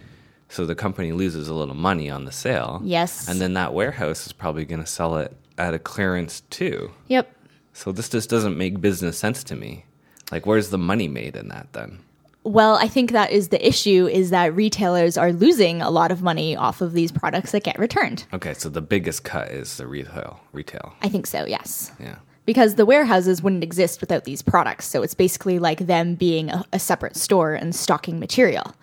So 0.49 0.65
the 0.65 0.75
company 0.75 1.13
loses 1.13 1.49
a 1.49 1.55
little 1.55 1.75
money 1.75 2.09
on 2.09 2.25
the 2.25 2.33
sale. 2.33 2.81
Yes. 2.85 3.29
And 3.29 3.41
then 3.41 3.55
that 3.55 3.75
warehouse 3.75 4.25
is 4.27 4.33
probably 4.33 4.65
going 4.65 4.81
to 4.81 4.87
sell 4.87 5.17
it 5.19 5.37
at 5.59 5.75
a 5.75 5.79
clearance 5.79 6.41
too. 6.49 6.93
Yep. 7.09 7.35
So 7.73 7.93
this 7.93 8.09
just 8.09 8.31
doesn't 8.31 8.57
make 8.57 8.81
business 8.81 9.19
sense 9.19 9.43
to 9.45 9.57
me. 9.57 9.85
Like, 10.31 10.47
where's 10.47 10.71
the 10.71 10.79
money 10.79 11.09
made 11.09 11.35
in 11.37 11.49
that 11.49 11.73
then? 11.73 11.99
Well, 12.45 12.75
I 12.77 12.89
think 12.89 13.13
that 13.13 13.31
is 13.31 13.49
the 13.49 13.67
issue 13.67 14.07
is 14.07 14.29
that 14.31 14.55
retailers 14.55 15.17
are 15.17 15.33
losing 15.33 15.81
a 15.81 15.91
lot 15.91 16.11
of 16.13 16.23
money 16.23 16.55
off 16.55 16.83
of 16.83 16.93
these 16.93 17.11
products 17.11 17.53
that 17.53 17.65
get 17.65 17.79
returned. 17.79 18.27
Okay, 18.35 18.53
so 18.53 18.69
the 18.69 18.83
biggest 18.83 19.25
cut 19.25 19.49
is 19.51 19.79
the 19.79 19.87
retail. 19.87 20.41
Retail. 20.53 20.95
I 21.01 21.09
think 21.09 21.27
so, 21.27 21.47
yes. 21.47 21.91
Yeah. 21.99 22.17
Because 22.45 22.75
the 22.75 22.85
warehouses 22.85 23.43
wouldn't 23.43 23.63
exist 23.65 24.03
without 24.03 24.25
these 24.25 24.43
products. 24.43 24.87
So 24.87 25.03
it's 25.03 25.15
basically 25.15 25.59
like 25.59 25.87
them 25.87 26.15
being 26.17 26.51
a, 26.51 26.63
a 26.75 26.79
separate 26.79 27.17
store 27.17 27.55
and 27.55 27.75
stocking 27.75 28.21
material. 28.21 28.75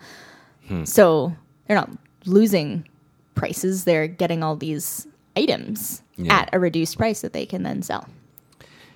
Hmm. 0.66 0.84
So 0.84 1.32
they're 1.68 1.76
not 1.76 1.90
losing 2.26 2.88
prices, 3.36 3.84
they're 3.84 4.08
getting 4.08 4.42
all 4.42 4.56
these 4.56 5.06
items 5.36 6.02
Yeah. 6.16 6.34
at 6.34 6.50
a 6.52 6.58
reduced 6.58 6.98
price 6.98 7.20
that 7.20 7.32
they 7.32 7.46
can 7.46 7.62
then 7.62 7.82
sell. 7.82 8.08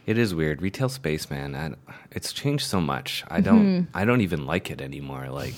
It 0.06 0.18
is 0.18 0.34
weird. 0.34 0.62
Retail 0.62 0.88
space, 0.88 1.28
man. 1.30 1.54
I, 1.56 1.92
it's 2.12 2.32
changed 2.32 2.64
so 2.66 2.80
much. 2.80 3.24
I 3.28 3.40
don't. 3.40 3.66
Mm-hmm. 3.66 3.96
I 3.96 4.04
don't 4.04 4.20
even 4.20 4.46
like 4.46 4.70
it 4.70 4.80
anymore. 4.80 5.28
Like 5.30 5.54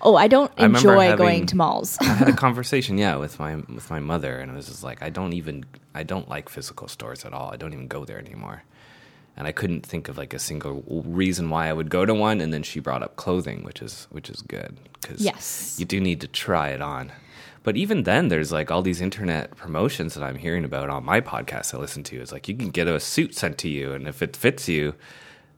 Oh, 0.00 0.16
I 0.16 0.26
don't 0.26 0.50
I 0.58 0.64
enjoy 0.66 1.04
having- 1.04 1.16
going 1.18 1.46
to 1.46 1.56
malls. 1.56 1.96
I 2.00 2.04
had 2.06 2.28
a 2.28 2.32
conversation, 2.46 2.98
yeah, 2.98 3.14
with 3.16 3.38
my 3.38 3.54
with 3.56 3.88
my 3.90 4.00
mother, 4.00 4.38
and 4.38 4.50
it 4.50 4.54
was 4.54 4.66
just 4.66 4.82
like 4.82 5.02
I 5.02 5.10
don't 5.10 5.32
even 5.32 5.64
I 5.94 6.02
don't 6.02 6.28
like 6.28 6.48
physical 6.48 6.88
stores 6.88 7.24
at 7.24 7.32
all. 7.32 7.52
I 7.52 7.56
don't 7.56 7.72
even 7.72 7.86
go 7.86 8.04
there 8.04 8.18
anymore. 8.18 8.64
And 9.36 9.46
I 9.46 9.52
couldn't 9.52 9.86
think 9.86 10.08
of 10.08 10.18
like 10.18 10.34
a 10.34 10.38
single 10.38 10.82
reason 11.06 11.48
why 11.48 11.68
I 11.68 11.72
would 11.72 11.88
go 11.88 12.04
to 12.04 12.12
one. 12.12 12.40
And 12.42 12.52
then 12.52 12.62
she 12.62 12.80
brought 12.80 13.02
up 13.02 13.16
clothing, 13.16 13.62
which 13.62 13.80
is 13.80 14.06
which 14.10 14.28
is 14.28 14.42
good 14.42 14.76
because 15.00 15.20
Yes. 15.22 15.76
you 15.78 15.86
do 15.86 16.00
need 16.00 16.20
to 16.22 16.26
try 16.28 16.68
it 16.70 16.82
on. 16.82 17.12
But 17.62 17.76
even 17.76 18.02
then, 18.02 18.28
there's 18.28 18.50
like 18.50 18.70
all 18.70 18.82
these 18.82 19.00
internet 19.00 19.56
promotions 19.56 20.14
that 20.14 20.22
I'm 20.24 20.36
hearing 20.36 20.64
about 20.64 20.90
on 20.90 21.04
my 21.04 21.20
podcast 21.20 21.74
I 21.74 21.78
listen 21.78 22.02
to. 22.04 22.20
It's 22.20 22.32
like 22.32 22.48
you 22.48 22.56
can 22.56 22.70
get 22.70 22.88
a 22.88 22.98
suit 22.98 23.34
sent 23.34 23.58
to 23.58 23.68
you, 23.68 23.92
and 23.92 24.08
if 24.08 24.22
it 24.22 24.36
fits 24.36 24.68
you, 24.68 24.94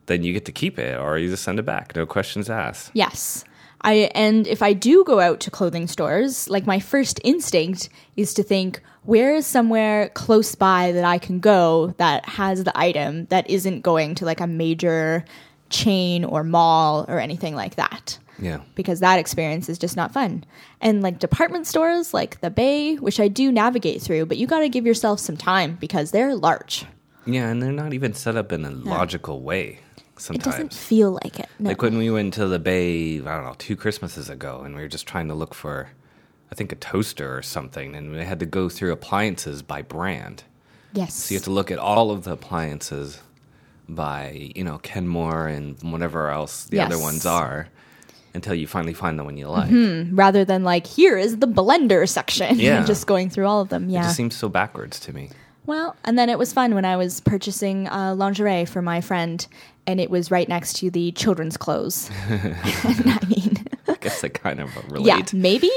then 0.07 0.23
you 0.23 0.33
get 0.33 0.45
to 0.45 0.53
keep 0.53 0.79
it, 0.79 0.99
or 0.99 1.19
you 1.19 1.31
just 1.31 1.43
send 1.43 1.59
it 1.59 1.65
back, 1.65 1.97
no 1.97 2.05
questions 2.05 2.51
asked. 2.51 2.91
Yes. 2.95 3.45
I 3.81 4.11
and 4.15 4.47
if 4.47 4.63
I 4.63 4.73
do 4.73 5.05
go 5.05 5.21
out 5.21 5.41
to 5.41 5.51
clothing 5.51 5.87
stores, 5.87 6.49
like 6.49 6.67
my 6.67 6.81
first 6.81 7.21
instinct 7.23 7.91
is 8.17 8.33
to 8.35 8.43
think 8.43 8.81
where 9.05 9.35
is 9.35 9.47
somewhere 9.47 10.09
close 10.11 10.55
by 10.55 10.93
that 10.93 11.05
I 11.05 11.19
can 11.19 11.39
go 11.39 11.95
that 11.99 12.27
has 12.27 12.65
the 12.65 12.77
item 12.79 13.27
that 13.27 13.49
isn't 13.49 13.83
going 13.83 14.15
to 14.17 14.25
like 14.25 14.41
a 14.41 14.47
major 14.47 15.25
chain 15.69 16.25
or 16.25 16.43
mall 16.43 17.05
or 17.09 17.19
anything 17.19 17.55
like 17.55 17.75
that. 17.75 18.19
Yeah. 18.38 18.61
Because 18.75 19.00
that 19.00 19.19
experience 19.19 19.69
is 19.69 19.79
just 19.79 19.97
not 19.97 20.12
fun. 20.12 20.45
And 20.81 21.03
like 21.03 21.19
department 21.19 21.67
stores 21.67 22.12
like 22.12 22.41
the 22.41 22.50
Bay, 22.50 22.97
which 22.97 23.21
I 23.21 23.29
do 23.29 23.53
navigate 23.53 24.03
through, 24.03 24.26
but 24.26 24.37
you 24.37 24.47
got 24.47 24.61
to 24.61 24.69
give 24.69 24.87
yourself 24.87 25.21
some 25.21 25.37
time 25.37 25.76
because 25.81 26.11
they're 26.11 26.35
large. 26.35 26.85
Yeah, 27.26 27.49
and 27.49 27.62
they're 27.62 27.73
not 27.73 27.95
even 27.95 28.12
set 28.12 28.37
up 28.37 28.53
in 28.53 28.64
a 28.64 28.71
logical 28.71 29.41
way 29.41 29.81
Sometimes. 30.17 30.47
It 30.47 30.50
doesn't 30.50 30.75
feel 30.75 31.12
like 31.23 31.41
it. 31.41 31.49
No. 31.59 31.71
Like 31.71 31.83
when 31.83 31.99
we 31.99 32.11
went 32.11 32.35
to 32.35 32.47
the 32.47 32.59
Bay, 32.59 33.19
I 33.19 33.23
don't 33.23 33.45
know, 33.45 33.55
two 33.59 33.76
Christmases 33.76 34.31
ago, 34.31 34.62
and 34.64 34.75
we 34.75 34.83
were 34.83 34.88
just 34.88 35.07
trying 35.07 35.29
to 35.29 35.35
look 35.35 35.55
for, 35.55 35.91
I 36.53 36.55
think, 36.55 36.73
a 36.73 36.76
toaster 36.76 37.37
or 37.37 37.43
something, 37.43 37.97
and 37.97 38.12
we 38.12 38.25
had 38.25 38.41
to 38.41 38.47
go 38.47 38.69
through 38.69 38.93
appliances 38.93 39.62
by 39.62 39.83
brand. 39.83 40.45
yes. 40.93 41.14
So 41.14 41.35
you 41.35 41.38
have 41.38 41.45
to 41.45 41.50
look 41.50 41.71
at 41.71 41.79
all 41.79 42.11
of 42.11 42.25
the 42.25 42.33
appliances 42.33 43.21
by, 43.88 44.53
you 44.55 44.62
know, 44.62 44.79
Kenmore 44.79 45.49
and 45.49 45.81
whatever 45.83 46.31
else 46.31 46.64
the 46.64 46.81
other 46.81 46.99
ones 46.99 47.26
are 47.26 47.69
until 48.35 48.55
you 48.55 48.67
finally 48.67 48.95
find 48.95 49.19
the 49.19 49.25
one 49.25 49.37
you 49.37 49.49
like. 49.49 49.71
Rather 50.12 50.45
than 50.45 50.64
like, 50.64 50.87
here 50.87 51.17
is 51.17 51.38
the 51.38 51.47
blender 51.49 52.09
section. 52.09 52.59
Yeah. 52.64 52.79
and 52.79 52.87
just 52.87 53.07
going 53.07 53.31
through 53.31 53.47
all 53.47 53.61
of 53.61 53.69
them. 53.69 53.85
It 53.88 53.93
Yeah. 53.93 54.03
just 54.03 54.17
seems 54.17 54.35
so 54.37 54.49
backwards 54.49 54.99
to 55.00 55.12
me. 55.12 55.31
Well, 55.67 55.97
and 56.05 56.19
then 56.19 56.29
it 56.29 56.38
was 56.38 56.53
fun 56.53 56.75
when 56.75 56.85
I 56.85 56.97
was 56.97 57.21
purchasing 57.21 57.88
uh, 57.88 58.14
lingerie 58.14 58.67
for 58.67 58.83
my 58.83 59.00
friend, 59.00 59.47
and 59.87 59.99
it 59.99 60.11
was 60.11 60.31
right 60.31 60.47
next 60.49 60.75
to 60.81 60.91
the 60.91 61.12
children's 61.12 61.57
clothes. 61.57 62.11
I 62.29 63.19
mean, 63.29 63.64
I 63.88 63.95
guess 64.00 64.23
I 64.23 64.29
kind 64.29 64.61
of 64.61 64.71
yeah, 65.00 65.23
maybe, 65.33 65.71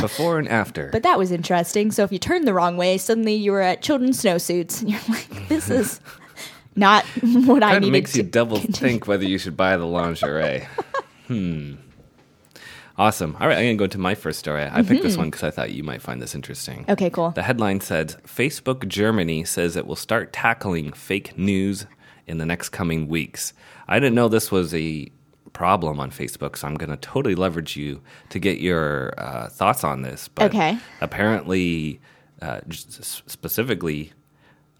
Before 0.00 0.38
and 0.40 0.48
after. 0.48 0.88
but 0.90 1.04
that 1.04 1.16
was 1.16 1.30
interesting. 1.30 1.92
So 1.92 2.02
if 2.02 2.10
you 2.10 2.18
turned 2.18 2.46
the 2.48 2.54
wrong 2.54 2.76
way, 2.76 2.98
suddenly 2.98 3.34
you 3.34 3.52
were 3.52 3.60
at 3.60 3.82
children's 3.82 4.20
snowsuits, 4.20 4.80
and 4.80 4.90
you're 4.90 5.00
like, 5.08 5.48
"This 5.48 5.70
is 5.70 6.00
not 6.74 7.04
what 7.22 7.62
I 7.62 7.70
kind 7.70 7.76
of 7.76 7.82
needed." 7.82 7.92
makes 7.92 8.16
you 8.16 8.24
double 8.24 8.58
continue. 8.58 8.80
think 8.94 9.06
whether 9.06 9.24
you 9.24 9.38
should 9.38 9.56
buy 9.56 9.76
the 9.76 9.86
lingerie. 9.86 10.66
hmm. 11.28 11.74
Awesome. 13.00 13.34
All 13.40 13.48
right, 13.48 13.56
I'm 13.56 13.64
going 13.64 13.78
to 13.78 13.82
go 13.82 13.86
to 13.86 13.98
my 13.98 14.14
first 14.14 14.38
story. 14.38 14.62
I 14.70 14.82
picked 14.82 15.02
this 15.02 15.16
one 15.16 15.30
because 15.30 15.42
I 15.42 15.50
thought 15.50 15.72
you 15.72 15.82
might 15.82 16.02
find 16.02 16.20
this 16.20 16.34
interesting. 16.34 16.80
Mm-hmm. 16.80 16.90
Okay, 16.90 17.08
cool. 17.08 17.30
The 17.30 17.42
headline 17.42 17.80
said 17.80 18.16
Facebook 18.26 18.86
Germany 18.88 19.42
says 19.44 19.74
it 19.74 19.86
will 19.86 19.96
start 19.96 20.34
tackling 20.34 20.92
fake 20.92 21.38
news 21.38 21.86
in 22.26 22.36
the 22.36 22.44
next 22.44 22.68
coming 22.68 23.08
weeks. 23.08 23.54
I 23.88 23.98
didn't 24.00 24.14
know 24.16 24.28
this 24.28 24.50
was 24.52 24.74
a 24.74 25.10
problem 25.54 25.98
on 25.98 26.10
Facebook, 26.10 26.58
so 26.58 26.68
I'm 26.68 26.74
going 26.74 26.90
to 26.90 26.98
totally 26.98 27.34
leverage 27.34 27.74
you 27.74 28.02
to 28.28 28.38
get 28.38 28.60
your 28.60 29.14
uh, 29.16 29.48
thoughts 29.48 29.82
on 29.82 30.02
this. 30.02 30.28
But 30.28 30.50
Okay. 30.50 30.76
apparently, 31.00 32.02
uh, 32.42 32.60
specifically, 32.68 34.12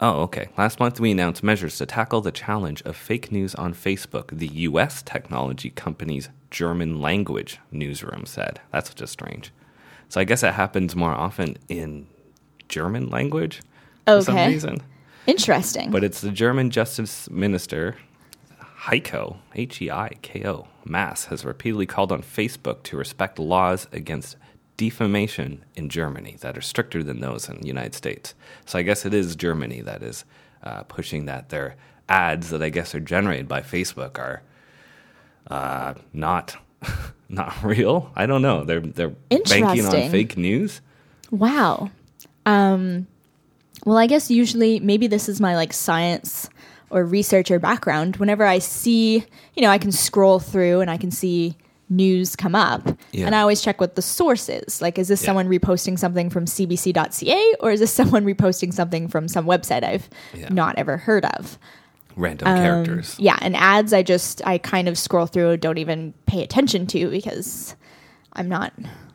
Oh, 0.02 0.22
okay. 0.22 0.48
Last 0.56 0.80
month, 0.80 0.98
we 0.98 1.10
announced 1.10 1.42
measures 1.42 1.76
to 1.76 1.84
tackle 1.84 2.22
the 2.22 2.32
challenge 2.32 2.80
of 2.82 2.96
fake 2.96 3.30
news 3.30 3.54
on 3.54 3.74
Facebook, 3.74 4.28
the 4.38 4.46
U.S. 4.46 5.02
technology 5.02 5.68
company's 5.68 6.30
German 6.50 7.00
language 7.00 7.58
newsroom 7.70 8.26
said. 8.26 8.60
That's 8.72 8.92
just 8.94 9.12
strange. 9.12 9.52
So 10.08 10.20
I 10.20 10.24
guess 10.24 10.42
it 10.42 10.54
happens 10.54 10.96
more 10.96 11.12
often 11.12 11.56
in 11.68 12.06
German 12.68 13.08
language 13.10 13.60
for 14.06 14.22
some 14.22 14.34
Okay. 14.36 14.48
reason. 14.48 14.82
Interesting. 15.26 15.90
But 15.90 16.02
it's 16.02 16.20
the 16.20 16.30
German 16.32 16.70
Justice 16.70 17.30
Minister, 17.30 17.96
Heiko, 18.84 19.36
H 19.54 19.80
E 19.82 19.90
I 19.90 20.10
K 20.22 20.46
O, 20.48 20.66
Maas, 20.84 21.26
has 21.26 21.44
repeatedly 21.44 21.86
called 21.86 22.10
on 22.10 22.22
Facebook 22.22 22.82
to 22.84 22.96
respect 22.96 23.38
laws 23.38 23.86
against 23.92 24.36
defamation 24.76 25.62
in 25.76 25.88
Germany 25.90 26.36
that 26.40 26.56
are 26.56 26.62
stricter 26.62 27.02
than 27.02 27.20
those 27.20 27.48
in 27.48 27.60
the 27.60 27.66
United 27.66 27.94
States. 27.94 28.34
So 28.64 28.78
I 28.78 28.82
guess 28.82 29.04
it 29.04 29.12
is 29.12 29.36
Germany 29.36 29.82
that 29.82 30.02
is 30.02 30.24
uh, 30.62 30.82
pushing 30.84 31.26
that. 31.26 31.50
Their 31.50 31.76
ads 32.08 32.48
that 32.50 32.62
I 32.62 32.70
guess 32.70 32.94
are 32.94 33.00
generated 33.00 33.46
by 33.46 33.60
Facebook 33.60 34.18
are 34.18 34.42
uh, 35.48 35.94
not 36.12 36.56
not 37.28 37.62
real. 37.62 38.10
I 38.16 38.26
don't 38.26 38.42
know. 38.42 38.64
They're 38.64 38.80
they're 38.80 39.10
banking 39.28 39.86
on 39.86 40.10
fake 40.10 40.36
news. 40.36 40.80
Wow. 41.30 41.90
Um, 42.46 43.06
well, 43.84 43.96
I 43.98 44.06
guess 44.06 44.30
usually 44.30 44.80
maybe 44.80 45.06
this 45.06 45.28
is 45.28 45.40
my 45.40 45.54
like 45.56 45.72
science 45.72 46.48
or 46.90 47.04
researcher 47.04 47.58
background. 47.58 48.16
Whenever 48.16 48.44
I 48.44 48.58
see, 48.58 49.24
you 49.54 49.62
know, 49.62 49.70
I 49.70 49.78
can 49.78 49.92
scroll 49.92 50.40
through 50.40 50.80
and 50.80 50.90
I 50.90 50.96
can 50.96 51.10
see 51.10 51.56
news 51.92 52.36
come 52.36 52.54
up, 52.54 52.82
Yeah. 53.10 53.26
and 53.26 53.34
I 53.34 53.40
always 53.40 53.60
check 53.62 53.80
what 53.80 53.96
the 53.96 54.02
source 54.02 54.48
is. 54.48 54.80
Like, 54.80 54.96
is 54.98 55.08
this 55.08 55.22
Yeah. 55.22 55.26
someone 55.26 55.48
reposting 55.48 55.98
something 55.98 56.30
from 56.30 56.44
CBC.ca 56.46 57.54
or 57.60 57.72
is 57.72 57.80
this 57.80 57.92
someone 57.92 58.24
reposting 58.24 58.72
something 58.72 59.08
from 59.08 59.26
some 59.28 59.44
website 59.44 59.82
I've 59.82 60.08
Yeah. 60.34 60.48
not 60.50 60.78
ever 60.78 60.96
heard 60.98 61.24
of? 61.24 61.58
Random 62.20 62.48
Um, 62.48 62.56
characters. 62.56 63.16
Yeah, 63.18 63.38
and 63.40 63.56
ads 63.56 63.92
I 63.92 64.02
just 64.02 64.40
I 64.46 64.58
kind 64.58 64.88
of 64.88 64.98
scroll 64.98 65.26
through, 65.26 65.56
don't 65.56 65.78
even 65.78 66.12
pay 66.26 66.42
attention 66.42 66.86
to 66.88 67.10
because 67.10 67.74
I'm 68.34 68.48
not. 68.48 68.72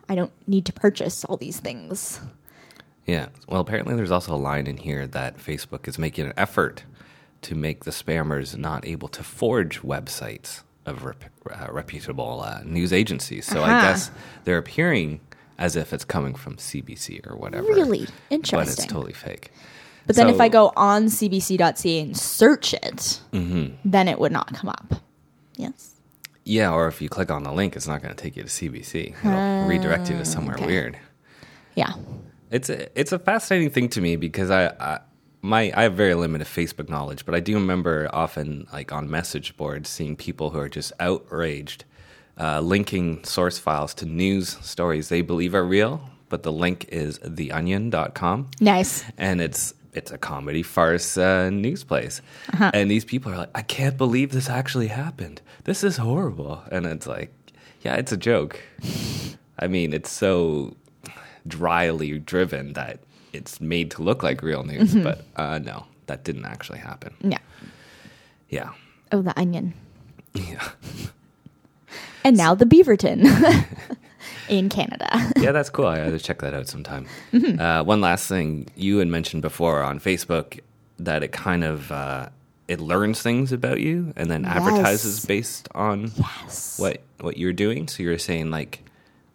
I 0.08 0.14
don't 0.14 0.32
need 0.46 0.66
to 0.66 0.72
purchase 0.72 1.24
all 1.24 1.36
these 1.36 1.58
things. 1.60 2.20
Yeah. 3.06 3.28
Well, 3.48 3.60
apparently 3.60 3.94
there's 3.94 4.10
also 4.10 4.34
a 4.34 4.36
line 4.36 4.66
in 4.66 4.76
here 4.76 5.06
that 5.06 5.38
Facebook 5.38 5.88
is 5.88 5.98
making 5.98 6.26
an 6.26 6.32
effort 6.36 6.84
to 7.42 7.54
make 7.54 7.84
the 7.84 7.90
spammers 7.92 8.56
not 8.56 8.86
able 8.86 9.08
to 9.08 9.22
forge 9.22 9.82
websites 9.82 10.62
of 10.86 11.04
rep- 11.04 11.24
uh, 11.50 11.68
reputable 11.72 12.42
uh, 12.44 12.60
news 12.64 12.92
agencies. 12.92 13.46
So 13.46 13.62
I 13.62 13.80
guess 13.82 14.10
they're 14.44 14.58
appearing 14.58 15.20
as 15.58 15.76
if 15.76 15.92
it's 15.92 16.04
coming 16.04 16.34
from 16.34 16.56
CBC 16.56 17.28
or 17.30 17.36
whatever. 17.36 17.66
Really 17.66 18.06
interesting. 18.30 18.58
But 18.58 18.68
it's 18.68 18.86
totally 18.86 19.12
fake. 19.12 19.50
But 20.06 20.16
then 20.16 20.28
if 20.28 20.40
I 20.40 20.48
go 20.48 20.72
on 20.76 21.06
CBC.ca 21.06 22.00
and 22.00 22.16
search 22.16 22.74
it, 22.74 23.20
Mm-hmm. 23.32 23.74
then 23.84 24.08
it 24.08 24.18
would 24.18 24.32
not 24.32 24.54
come 24.54 24.68
up. 24.70 24.94
Yes. 25.56 25.92
Yeah, 26.44 26.72
or 26.72 26.86
if 26.86 27.02
you 27.02 27.08
click 27.08 27.30
on 27.30 27.42
the 27.42 27.52
link, 27.52 27.74
it's 27.74 27.88
not 27.88 28.02
going 28.02 28.14
to 28.14 28.22
take 28.22 28.36
you 28.36 28.42
to 28.44 28.48
CBC. 28.48 29.16
It'll 29.24 29.68
redirect 29.68 30.08
you 30.10 30.16
to 30.18 30.24
somewhere 30.24 30.54
okay. 30.56 30.66
weird. 30.66 30.98
Yeah. 31.74 31.92
It's 32.52 32.70
a, 32.70 32.88
it's 32.98 33.10
a 33.10 33.18
fascinating 33.18 33.70
thing 33.70 33.88
to 33.90 34.00
me 34.00 34.14
because 34.16 34.50
I, 34.50 34.68
I 34.78 35.00
my 35.42 35.72
I 35.74 35.82
have 35.82 35.94
very 35.94 36.14
limited 36.14 36.46
Facebook 36.46 36.88
knowledge, 36.88 37.24
but 37.26 37.34
I 37.34 37.40
do 37.40 37.54
remember 37.54 38.08
often 38.12 38.66
like 38.72 38.92
on 38.92 39.10
message 39.10 39.56
boards 39.56 39.88
seeing 39.90 40.14
people 40.16 40.50
who 40.50 40.58
are 40.60 40.68
just 40.68 40.92
outraged, 41.00 41.84
uh, 42.38 42.60
linking 42.60 43.24
source 43.24 43.58
files 43.58 43.92
to 43.94 44.06
news 44.06 44.56
stories 44.62 45.08
they 45.08 45.22
believe 45.22 45.54
are 45.54 45.64
real, 45.64 46.08
but 46.28 46.44
the 46.44 46.52
link 46.52 46.86
is 46.90 47.18
theonion.com 47.20 48.50
Nice. 48.60 49.04
and 49.18 49.40
it's 49.40 49.74
it's 49.96 50.10
a 50.12 50.18
comedy 50.18 50.62
farce 50.62 51.16
uh, 51.16 51.50
news 51.50 51.82
place, 51.84 52.20
and 52.60 52.90
these 52.90 53.04
people 53.04 53.32
are 53.32 53.38
like, 53.38 53.50
I 53.54 53.62
can't 53.62 53.96
believe 53.96 54.30
this 54.32 54.48
actually 54.48 54.88
happened. 54.88 55.40
This 55.64 55.82
is 55.82 55.96
horrible, 55.96 56.62
and 56.70 56.86
it's 56.86 57.06
like, 57.06 57.32
yeah, 57.82 57.94
it's 57.96 58.12
a 58.12 58.16
joke. 58.16 58.60
I 59.58 59.66
mean, 59.68 59.92
it's 59.92 60.10
so 60.10 60.76
dryly 61.46 62.18
driven 62.18 62.74
that 62.74 63.00
it's 63.32 63.60
made 63.60 63.90
to 63.92 64.02
look 64.02 64.22
like 64.22 64.42
real 64.42 64.64
news, 64.64 64.94
but 64.94 65.24
uh, 65.36 65.58
no, 65.58 65.86
that 66.06 66.24
didn't 66.24 66.44
actually 66.44 66.78
happen. 66.78 67.14
Yeah. 67.20 67.38
Yeah, 68.48 68.70
Oh, 69.12 69.22
the 69.22 69.36
onion. 69.38 69.74
yeah, 70.34 70.68
And 72.24 72.36
now 72.36 72.54
the 72.54 72.64
Beaverton 72.66 73.24
in 74.48 74.68
Canada. 74.68 75.08
yeah. 75.36 75.52
That's 75.52 75.70
cool. 75.70 75.86
I 75.86 76.10
to 76.10 76.18
check 76.18 76.40
that 76.40 76.54
out 76.54 76.68
sometime. 76.68 77.06
Uh, 77.32 77.82
one 77.84 78.00
last 78.00 78.28
thing, 78.28 78.68
you 78.76 78.98
had 78.98 79.08
mentioned 79.08 79.42
before 79.42 79.82
on 79.82 80.00
Facebook 80.00 80.60
that 80.98 81.22
it 81.22 81.32
kind 81.32 81.64
of 81.64 81.90
uh, 81.92 82.28
it 82.68 82.80
learns 82.80 83.22
things 83.22 83.52
about 83.52 83.80
you 83.80 84.12
and 84.16 84.30
then 84.30 84.44
advertises 84.44 85.24
based 85.24 85.68
on 85.74 86.10
yes. 86.16 86.78
what 86.78 87.02
what 87.20 87.36
you're 87.36 87.52
doing. 87.52 87.88
So 87.88 88.02
you're 88.02 88.18
saying 88.18 88.50
like 88.50 88.82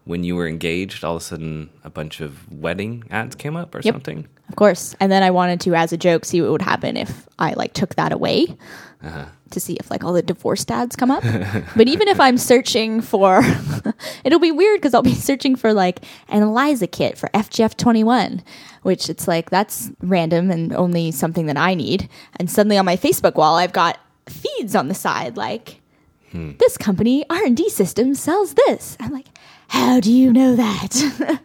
when 0.06 0.24
you 0.24 0.36
were 0.36 0.48
engaged, 0.48 1.03
all 1.03 1.15
of 1.18 1.22
a 1.22 1.25
sudden 1.25 1.70
a 1.84 1.89
bunch 1.89 2.22
of 2.22 2.51
wedding 2.51 3.03
ads 3.10 3.36
came 3.36 3.56
up 3.56 3.75
or 3.75 3.82
Yep. 3.84 3.94
something. 3.94 4.27
Of 4.50 4.56
course. 4.56 4.96
And 5.00 5.12
then 5.12 5.24
I 5.24 5.32
wanted 5.32 5.62
to, 5.62 5.75
as 5.75 5.94
a 5.94 5.98
joke, 5.98 6.25
see 6.25 6.41
what 6.41 6.51
would 6.51 6.62
happen 6.62 6.98
if 6.98 7.27
I 7.39 7.53
like 7.53 7.74
took 7.74 7.96
that 7.96 8.12
away 8.12 8.58
Uh-huh. 9.03 9.25
to 9.50 9.60
see 9.60 9.74
if 9.74 9.89
like 9.89 10.03
all 10.03 10.13
the 10.13 10.22
divorced 10.22 10.67
dads 10.67 10.96
come 10.96 11.10
up. 11.10 11.24
but 11.75 11.88
even 11.88 12.08
if 12.08 12.20
I'm 12.20 12.38
searching 12.38 13.01
for, 13.01 13.41
it'll 14.24 14.39
be 14.39 14.51
weird 14.51 14.79
because 14.79 14.93
I'll 14.93 15.01
be 15.01 15.15
searching 15.29 15.55
for 15.55 15.74
like 15.74 16.05
an 16.29 16.43
ELISA 16.43 16.88
kit 16.88 17.17
for 17.17 17.29
FGF21, 17.29 18.43
which 18.84 19.10
it's 19.10 19.27
like 19.27 19.50
that's 19.50 19.91
random 20.01 20.51
and 20.51 20.72
only 20.74 21.12
something 21.12 21.48
that 21.48 21.58
I 21.58 21.74
need. 21.74 22.10
And 22.38 22.50
suddenly 22.50 22.77
on 22.77 22.86
my 22.86 22.96
Facebook 22.96 23.36
wall, 23.36 23.55
I've 23.55 23.74
got 23.74 23.98
feeds 24.27 24.75
on 24.75 24.88
the 24.88 24.93
side 24.93 25.36
like 25.36 25.81
hmm. 26.29 26.51
this 26.60 26.77
company 26.77 27.25
R&D 27.29 27.70
system 27.70 28.13
sells 28.13 28.53
this. 28.53 28.98
I'm 29.00 29.12
like, 29.12 29.27
how 29.67 30.00
do 30.00 30.12
you 30.12 30.31
know 30.31 30.55
that? 30.55 31.41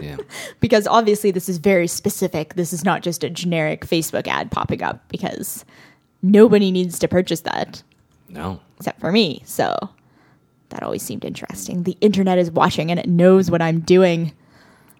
Yeah. 0.00 0.16
because 0.60 0.86
obviously 0.86 1.30
this 1.30 1.48
is 1.48 1.58
very 1.58 1.86
specific. 1.86 2.54
This 2.54 2.72
is 2.72 2.84
not 2.84 3.02
just 3.02 3.24
a 3.24 3.30
generic 3.30 3.86
Facebook 3.86 4.26
ad 4.26 4.50
popping 4.50 4.82
up 4.82 5.08
because 5.08 5.64
nobody 6.22 6.70
needs 6.70 6.98
to 6.98 7.08
purchase 7.08 7.40
that 7.40 7.82
no. 8.28 8.60
except 8.78 9.00
for 9.00 9.12
me. 9.12 9.42
So 9.44 9.76
that 10.70 10.82
always 10.82 11.02
seemed 11.02 11.24
interesting. 11.24 11.84
The 11.84 11.96
internet 12.00 12.38
is 12.38 12.50
watching 12.50 12.90
and 12.90 12.98
it 12.98 13.08
knows 13.08 13.50
what 13.50 13.62
I'm 13.62 13.80
doing. 13.80 14.32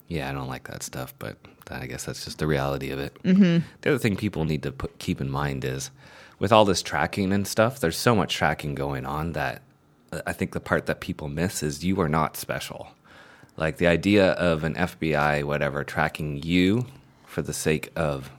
Yeah, 0.08 0.30
I 0.30 0.32
don't 0.32 0.48
like 0.48 0.68
that 0.68 0.82
stuff, 0.82 1.14
but 1.18 1.36
I 1.70 1.86
guess 1.86 2.04
that's 2.04 2.24
just 2.24 2.38
the 2.38 2.46
reality 2.46 2.90
of 2.90 2.98
it. 2.98 3.20
Mm-hmm. 3.24 3.66
The 3.80 3.90
other 3.90 3.98
thing 3.98 4.16
people 4.16 4.44
need 4.44 4.62
to 4.62 4.72
put, 4.72 4.98
keep 4.98 5.20
in 5.20 5.30
mind 5.30 5.64
is 5.64 5.90
with 6.38 6.52
all 6.52 6.64
this 6.64 6.82
tracking 6.82 7.32
and 7.32 7.46
stuff, 7.46 7.80
there's 7.80 7.96
so 7.96 8.14
much 8.14 8.34
tracking 8.34 8.74
going 8.74 9.06
on 9.06 9.32
that 9.32 9.62
uh, 10.12 10.20
I 10.26 10.32
think 10.32 10.52
the 10.52 10.60
part 10.60 10.86
that 10.86 11.00
people 11.00 11.28
miss 11.28 11.62
is 11.62 11.84
you 11.84 12.00
are 12.00 12.08
not 12.08 12.36
special. 12.36 12.88
Like 13.56 13.78
the 13.78 13.86
idea 13.86 14.32
of 14.32 14.64
an 14.64 14.74
FBI, 14.74 15.44
whatever, 15.44 15.82
tracking 15.82 16.42
you 16.42 16.86
for 17.24 17.42
the 17.42 17.54
sake 17.54 17.90
of 17.96 18.30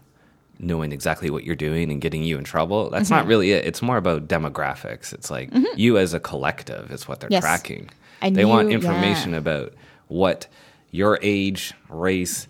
knowing 0.59 0.91
exactly 0.91 1.29
what 1.29 1.43
you're 1.43 1.55
doing 1.55 1.91
and 1.91 2.01
getting 2.01 2.23
you 2.23 2.37
in 2.37 2.43
trouble, 2.43 2.89
that's 2.89 3.09
not 3.09 3.27
really 3.27 3.51
it. 3.51 3.65
It's 3.65 3.81
more 3.81 3.97
about 3.97 4.27
demographics. 4.27 5.13
It's 5.13 5.29
like 5.29 5.49
you 5.75 5.97
as 5.97 6.13
a 6.13 6.19
collective 6.19 6.91
is 6.91 7.07
what 7.07 7.19
they're 7.19 7.29
Yes. 7.31 7.43
tracking. 7.43 7.89
And 8.21 8.35
they 8.35 8.45
want 8.45 8.71
information 8.71 9.31
yeah. 9.31 9.37
about 9.37 9.73
what 10.07 10.47
your 10.91 11.19
age, 11.21 11.73
race, 11.89 12.47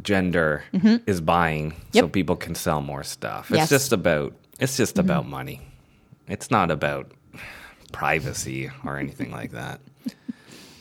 gender 0.00 0.64
is 1.06 1.20
buying 1.20 1.70
so 1.72 1.76
Mm-hmm. 1.76 1.96
Yep. 1.98 2.12
people 2.12 2.36
can 2.36 2.54
sell 2.54 2.80
more 2.80 3.02
stuff. 3.02 3.50
It's 3.52 3.68
just 3.68 3.92
about 3.92 4.34
it's 4.58 4.76
just 4.76 4.94
Mm-hmm. 4.96 5.00
about 5.10 5.26
money. 5.28 5.60
It's 6.28 6.50
not 6.50 6.70
about 6.70 7.10
privacy 7.92 8.70
or 8.84 8.96
anything 8.98 9.30
like 9.30 9.52
that. 9.52 9.80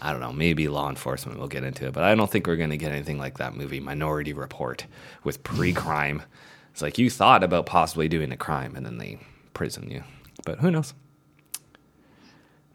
I 0.03 0.11
don't 0.11 0.21
know. 0.21 0.33
Maybe 0.33 0.67
law 0.67 0.89
enforcement 0.89 1.37
will 1.39 1.47
get 1.47 1.63
into 1.63 1.85
it, 1.87 1.93
but 1.93 2.03
I 2.03 2.15
don't 2.15 2.31
think 2.31 2.47
we're 2.47 2.55
going 2.55 2.71
to 2.71 2.77
get 2.77 2.91
anything 2.91 3.19
like 3.19 3.37
that 3.37 3.55
movie 3.55 3.79
Minority 3.79 4.33
Report 4.33 4.85
with 5.23 5.43
pre-crime. 5.43 6.23
It's 6.71 6.81
like 6.81 6.97
you 6.97 7.09
thought 7.09 7.43
about 7.43 7.65
possibly 7.65 8.07
doing 8.07 8.31
a 8.31 8.37
crime 8.37 8.75
and 8.75 8.85
then 8.85 8.97
they 8.97 9.19
prison 9.53 9.89
you. 9.89 10.03
But 10.45 10.59
who 10.59 10.71
knows? 10.71 10.93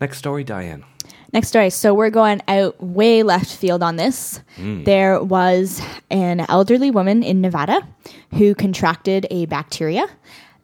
Next 0.01 0.19
story, 0.19 0.45
Diane. 0.45 0.85
Next 1.33 1.49
story. 1.49 1.71
So 1.71 1.95
we're 1.95 2.11
going 2.11 2.41
out 2.49 2.81
way 2.83 3.23
left 3.23 3.55
field 3.55 3.83
on 3.83 3.97
this. 3.97 4.41
Hmm. 4.57 4.85
There 4.85 5.23
was 5.23 5.83
an 6.11 6.41
elderly 6.49 6.91
woman 6.91 7.23
in 7.23 7.41
Nevada 7.41 7.87
who 8.35 8.55
contracted 8.55 9.27
a 9.31 9.47
bacteria 9.47 10.07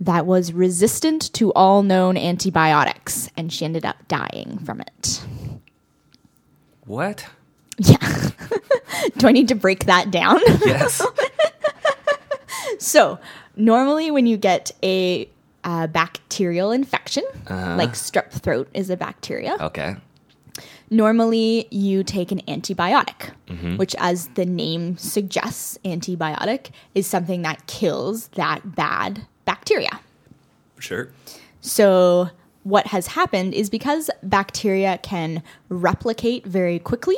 that 0.00 0.26
was 0.26 0.52
resistant 0.52 1.32
to 1.34 1.52
all 1.52 1.82
known 1.82 2.16
antibiotics, 2.16 3.28
and 3.36 3.52
she 3.52 3.64
ended 3.64 3.84
up 3.84 3.96
dying 4.08 4.58
from 4.64 4.80
it. 4.80 5.24
What? 6.86 7.26
Yeah. 7.78 8.30
Do 9.16 9.28
I 9.28 9.32
need 9.32 9.48
to 9.48 9.54
break 9.54 9.86
that 9.86 10.10
down? 10.10 10.40
Yes. 10.64 11.04
So, 12.78 13.18
normally 13.56 14.10
when 14.10 14.26
you 14.26 14.36
get 14.36 14.70
a 14.82 15.28
uh, 15.64 15.86
bacterial 15.86 16.70
infection, 16.72 17.24
like 17.48 17.92
strep 17.92 18.30
throat 18.30 18.68
is 18.74 18.90
a 18.90 18.96
bacteria, 18.96 19.56
okay. 19.60 19.96
normally 20.90 21.68
you 21.70 22.02
take 22.02 22.32
an 22.32 22.40
antibiotic, 22.48 23.30
which, 23.76 23.94
as 23.98 24.28
the 24.34 24.44
name 24.44 24.96
suggests, 24.96 25.78
antibiotic 25.84 26.70
is 26.94 27.06
something 27.06 27.42
that 27.42 27.66
kills 27.66 28.28
that 28.28 28.74
bad 28.74 29.26
bacteria. 29.44 30.00
Sure. 30.78 31.10
So, 31.60 32.30
what 32.64 32.88
has 32.88 33.08
happened 33.08 33.54
is 33.54 33.70
because 33.70 34.10
bacteria 34.22 34.98
can 34.98 35.42
replicate 35.68 36.44
very 36.46 36.78
quickly, 36.78 37.16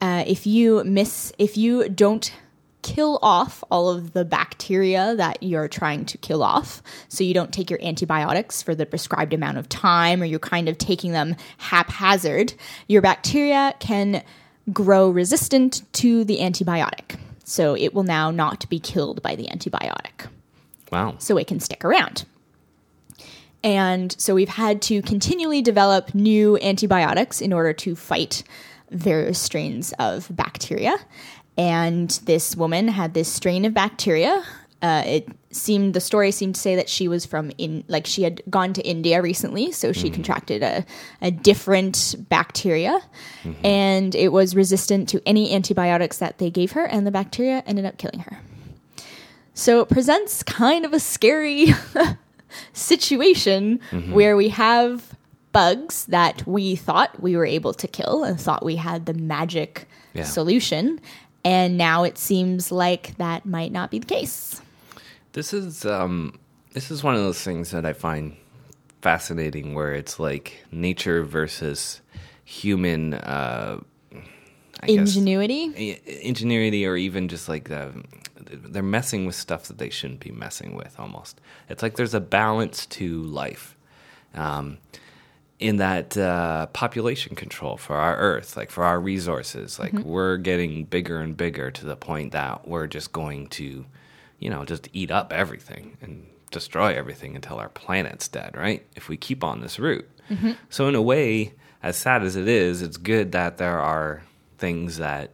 uh, 0.00 0.24
if 0.26 0.46
you 0.46 0.82
miss, 0.84 1.32
if 1.38 1.56
you 1.56 1.88
don't 1.88 2.32
kill 2.82 3.18
off 3.22 3.62
all 3.70 3.90
of 3.90 4.12
the 4.12 4.24
bacteria 4.24 5.14
that 5.16 5.42
you're 5.42 5.68
trying 5.68 6.04
to 6.06 6.18
kill 6.18 6.42
off, 6.42 6.82
so 7.08 7.24
you 7.24 7.34
don't 7.34 7.52
take 7.52 7.70
your 7.70 7.82
antibiotics 7.82 8.62
for 8.62 8.74
the 8.74 8.86
prescribed 8.86 9.32
amount 9.32 9.58
of 9.58 9.68
time 9.68 10.22
or 10.22 10.24
you're 10.24 10.38
kind 10.38 10.68
of 10.68 10.78
taking 10.78 11.12
them 11.12 11.36
haphazard, 11.58 12.54
your 12.88 13.02
bacteria 13.02 13.74
can 13.80 14.22
grow 14.72 15.10
resistant 15.10 15.82
to 15.92 16.24
the 16.24 16.38
antibiotic. 16.38 17.18
So, 17.44 17.74
it 17.74 17.94
will 17.94 18.04
now 18.04 18.30
not 18.30 18.68
be 18.68 18.78
killed 18.78 19.22
by 19.22 19.34
the 19.34 19.48
antibiotic 19.48 20.28
Wow. 20.92 21.16
so 21.18 21.36
it 21.36 21.46
can 21.48 21.58
stick 21.58 21.84
around. 21.84 22.24
And 23.62 24.14
so 24.18 24.34
we've 24.34 24.48
had 24.48 24.80
to 24.82 25.02
continually 25.02 25.60
develop 25.62 26.14
new 26.14 26.58
antibiotics 26.58 27.40
in 27.40 27.52
order 27.52 27.72
to 27.74 27.94
fight 27.94 28.42
various 28.90 29.38
strains 29.38 29.92
of 29.98 30.28
bacteria. 30.34 30.96
And 31.56 32.10
this 32.24 32.56
woman 32.56 32.88
had 32.88 33.14
this 33.14 33.28
strain 33.28 33.64
of 33.64 33.74
bacteria. 33.74 34.44
Uh, 34.82 35.02
it 35.04 35.28
seemed 35.50 35.92
the 35.94 36.00
story 36.00 36.30
seemed 36.30 36.54
to 36.54 36.60
say 36.60 36.74
that 36.76 36.88
she 36.88 37.06
was 37.06 37.26
from 37.26 37.50
in 37.58 37.84
like 37.86 38.06
she 38.06 38.22
had 38.22 38.40
gone 38.48 38.72
to 38.72 38.82
India 38.82 39.20
recently, 39.20 39.72
so 39.72 39.92
she 39.92 40.06
mm-hmm. 40.06 40.14
contracted 40.14 40.62
a, 40.62 40.86
a 41.20 41.30
different 41.30 42.14
bacteria, 42.30 42.98
mm-hmm. 43.42 43.66
and 43.66 44.14
it 44.14 44.32
was 44.32 44.56
resistant 44.56 45.06
to 45.10 45.20
any 45.26 45.54
antibiotics 45.54 46.16
that 46.16 46.38
they 46.38 46.48
gave 46.48 46.72
her, 46.72 46.86
and 46.86 47.06
the 47.06 47.10
bacteria 47.10 47.62
ended 47.66 47.84
up 47.84 47.98
killing 47.98 48.20
her. 48.20 48.38
So 49.52 49.80
it 49.80 49.90
presents 49.90 50.42
kind 50.42 50.86
of 50.86 50.94
a 50.94 51.00
scary 51.00 51.74
situation 52.72 53.80
mm-hmm. 53.90 54.12
where 54.12 54.34
we 54.34 54.48
have 54.48 55.14
bugs 55.52 56.06
that 56.06 56.46
we 56.46 56.76
thought 56.76 57.20
we 57.20 57.36
were 57.36 57.44
able 57.44 57.74
to 57.74 57.88
kill 57.88 58.24
and 58.24 58.40
thought 58.40 58.64
we 58.64 58.76
had 58.76 59.06
the 59.06 59.14
magic 59.14 59.88
Yeah. 60.14 60.24
solution. 60.24 61.00
And 61.44 61.78
now 61.78 62.04
it 62.04 62.18
seems 62.18 62.70
like 62.70 63.16
that 63.16 63.46
might 63.46 63.72
not 63.72 63.90
be 63.90 63.98
the 63.98 64.06
case. 64.06 64.60
This 65.32 65.52
is 65.52 65.84
um 65.86 66.38
this 66.72 66.90
is 66.90 67.02
one 67.02 67.14
of 67.14 67.20
those 67.20 67.42
things 67.42 67.70
that 67.70 67.84
I 67.86 67.92
find 67.92 68.36
fascinating 69.02 69.74
where 69.74 69.94
it's 69.94 70.18
like 70.18 70.64
nature 70.70 71.22
versus 71.24 72.00
human 72.44 73.14
uh 73.14 73.80
I 74.82 74.86
guess, 74.86 75.14
Ingenuity. 75.14 76.00
ingenuity 76.22 76.86
or 76.86 76.96
even 76.96 77.28
just 77.28 77.48
like 77.50 77.68
the, 77.68 77.92
they're 78.40 78.82
messing 78.82 79.26
with 79.26 79.34
stuff 79.34 79.64
that 79.64 79.76
they 79.76 79.90
shouldn't 79.90 80.20
be 80.20 80.30
messing 80.30 80.74
with 80.74 80.98
almost 80.98 81.38
it's 81.68 81.82
like 81.82 81.96
there's 81.96 82.14
a 82.14 82.20
balance 82.20 82.86
to 82.86 83.22
life 83.24 83.76
um, 84.34 84.78
in 85.60 85.76
that 85.76 86.16
uh, 86.16 86.66
population 86.66 87.36
control 87.36 87.76
for 87.76 87.94
our 87.94 88.16
earth 88.16 88.56
like 88.56 88.70
for 88.70 88.84
our 88.84 88.98
resources. 88.98 89.78
Like 89.78 89.92
mm-hmm. 89.92 90.08
we're 90.08 90.36
getting 90.38 90.84
bigger 90.84 91.20
and 91.20 91.36
bigger 91.36 91.70
to 91.70 91.86
the 91.86 91.96
point 91.96 92.32
that 92.32 92.66
we're 92.66 92.86
just 92.86 93.12
going 93.12 93.48
to 93.48 93.84
you 94.38 94.50
know 94.50 94.64
just 94.64 94.88
eat 94.92 95.10
up 95.10 95.32
everything 95.32 95.96
and 96.00 96.26
destroy 96.50 96.96
everything 96.96 97.36
until 97.36 97.58
our 97.58 97.68
planet's 97.68 98.26
dead 98.26 98.56
right? 98.56 98.84
If 98.96 99.08
we 99.08 99.16
keep 99.16 99.44
on 99.44 99.60
this 99.60 99.78
route. 99.78 100.08
Mm-hmm. 100.28 100.52
So 100.68 100.88
in 100.88 100.94
a 100.94 101.02
way 101.02 101.52
as 101.82 101.96
sad 101.96 102.22
as 102.22 102.36
it 102.36 102.48
is 102.48 102.82
it's 102.82 102.96
good 102.96 103.32
that 103.32 103.58
there 103.58 103.78
are 103.78 104.22
things 104.58 104.98
that 104.98 105.30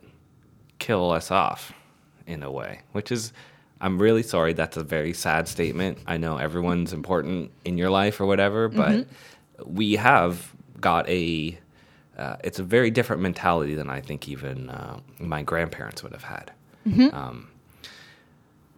kill 0.79 1.11
us 1.11 1.31
off 1.31 1.73
in 2.27 2.43
a 2.43 2.51
way, 2.51 2.81
which 2.93 3.13
is, 3.13 3.33
I'm 3.81 3.99
really 3.99 4.23
sorry. 4.23 4.53
That's 4.53 4.77
a 4.77 4.85
very 4.85 5.13
sad 5.13 5.49
statement. 5.49 5.99
I 6.07 6.17
know 6.17 6.39
everyone's 6.39 6.93
important 6.93 7.51
in 7.65 7.79
your 7.79 7.91
life 7.91 8.21
or 8.21 8.27
whatever, 8.27 8.69
but 8.69 8.91
mm-hmm. 8.91 9.13
We 9.65 9.97
have 9.97 10.53
got 10.81 11.09
a, 11.09 11.59
uh, 12.19 12.37
it's 12.45 12.59
a 12.59 12.63
very 12.63 12.91
different 12.91 13.23
mentality 13.23 13.75
than 13.75 13.89
I 13.91 14.01
think 14.01 14.29
even 14.29 14.71
uh, 14.71 15.01
my 15.19 15.43
grandparents 15.43 16.03
would 16.03 16.13
have 16.13 16.25
had. 16.25 16.53
Um, 17.13 17.49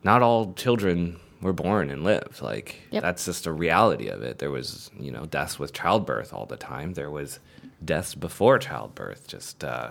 not 0.04 0.22
all 0.22 0.54
children 0.54 1.18
were 1.42 1.52
born 1.52 1.90
and 1.90 2.04
lived. 2.04 2.40
Like 2.40 2.76
Yep. 2.90 3.02
that's 3.02 3.24
just 3.24 3.46
a 3.46 3.52
reality 3.52 4.08
of 4.08 4.22
it. 4.22 4.38
There 4.38 4.50
was, 4.50 4.90
you 4.98 5.10
know, 5.10 5.26
deaths 5.26 5.58
with 5.58 5.72
childbirth 5.72 6.32
all 6.32 6.46
the 6.46 6.56
time. 6.56 6.94
There 6.94 7.10
was 7.10 7.38
deaths 7.84 8.14
before 8.14 8.58
childbirth, 8.58 9.26
just 9.28 9.62
uh, 9.62 9.90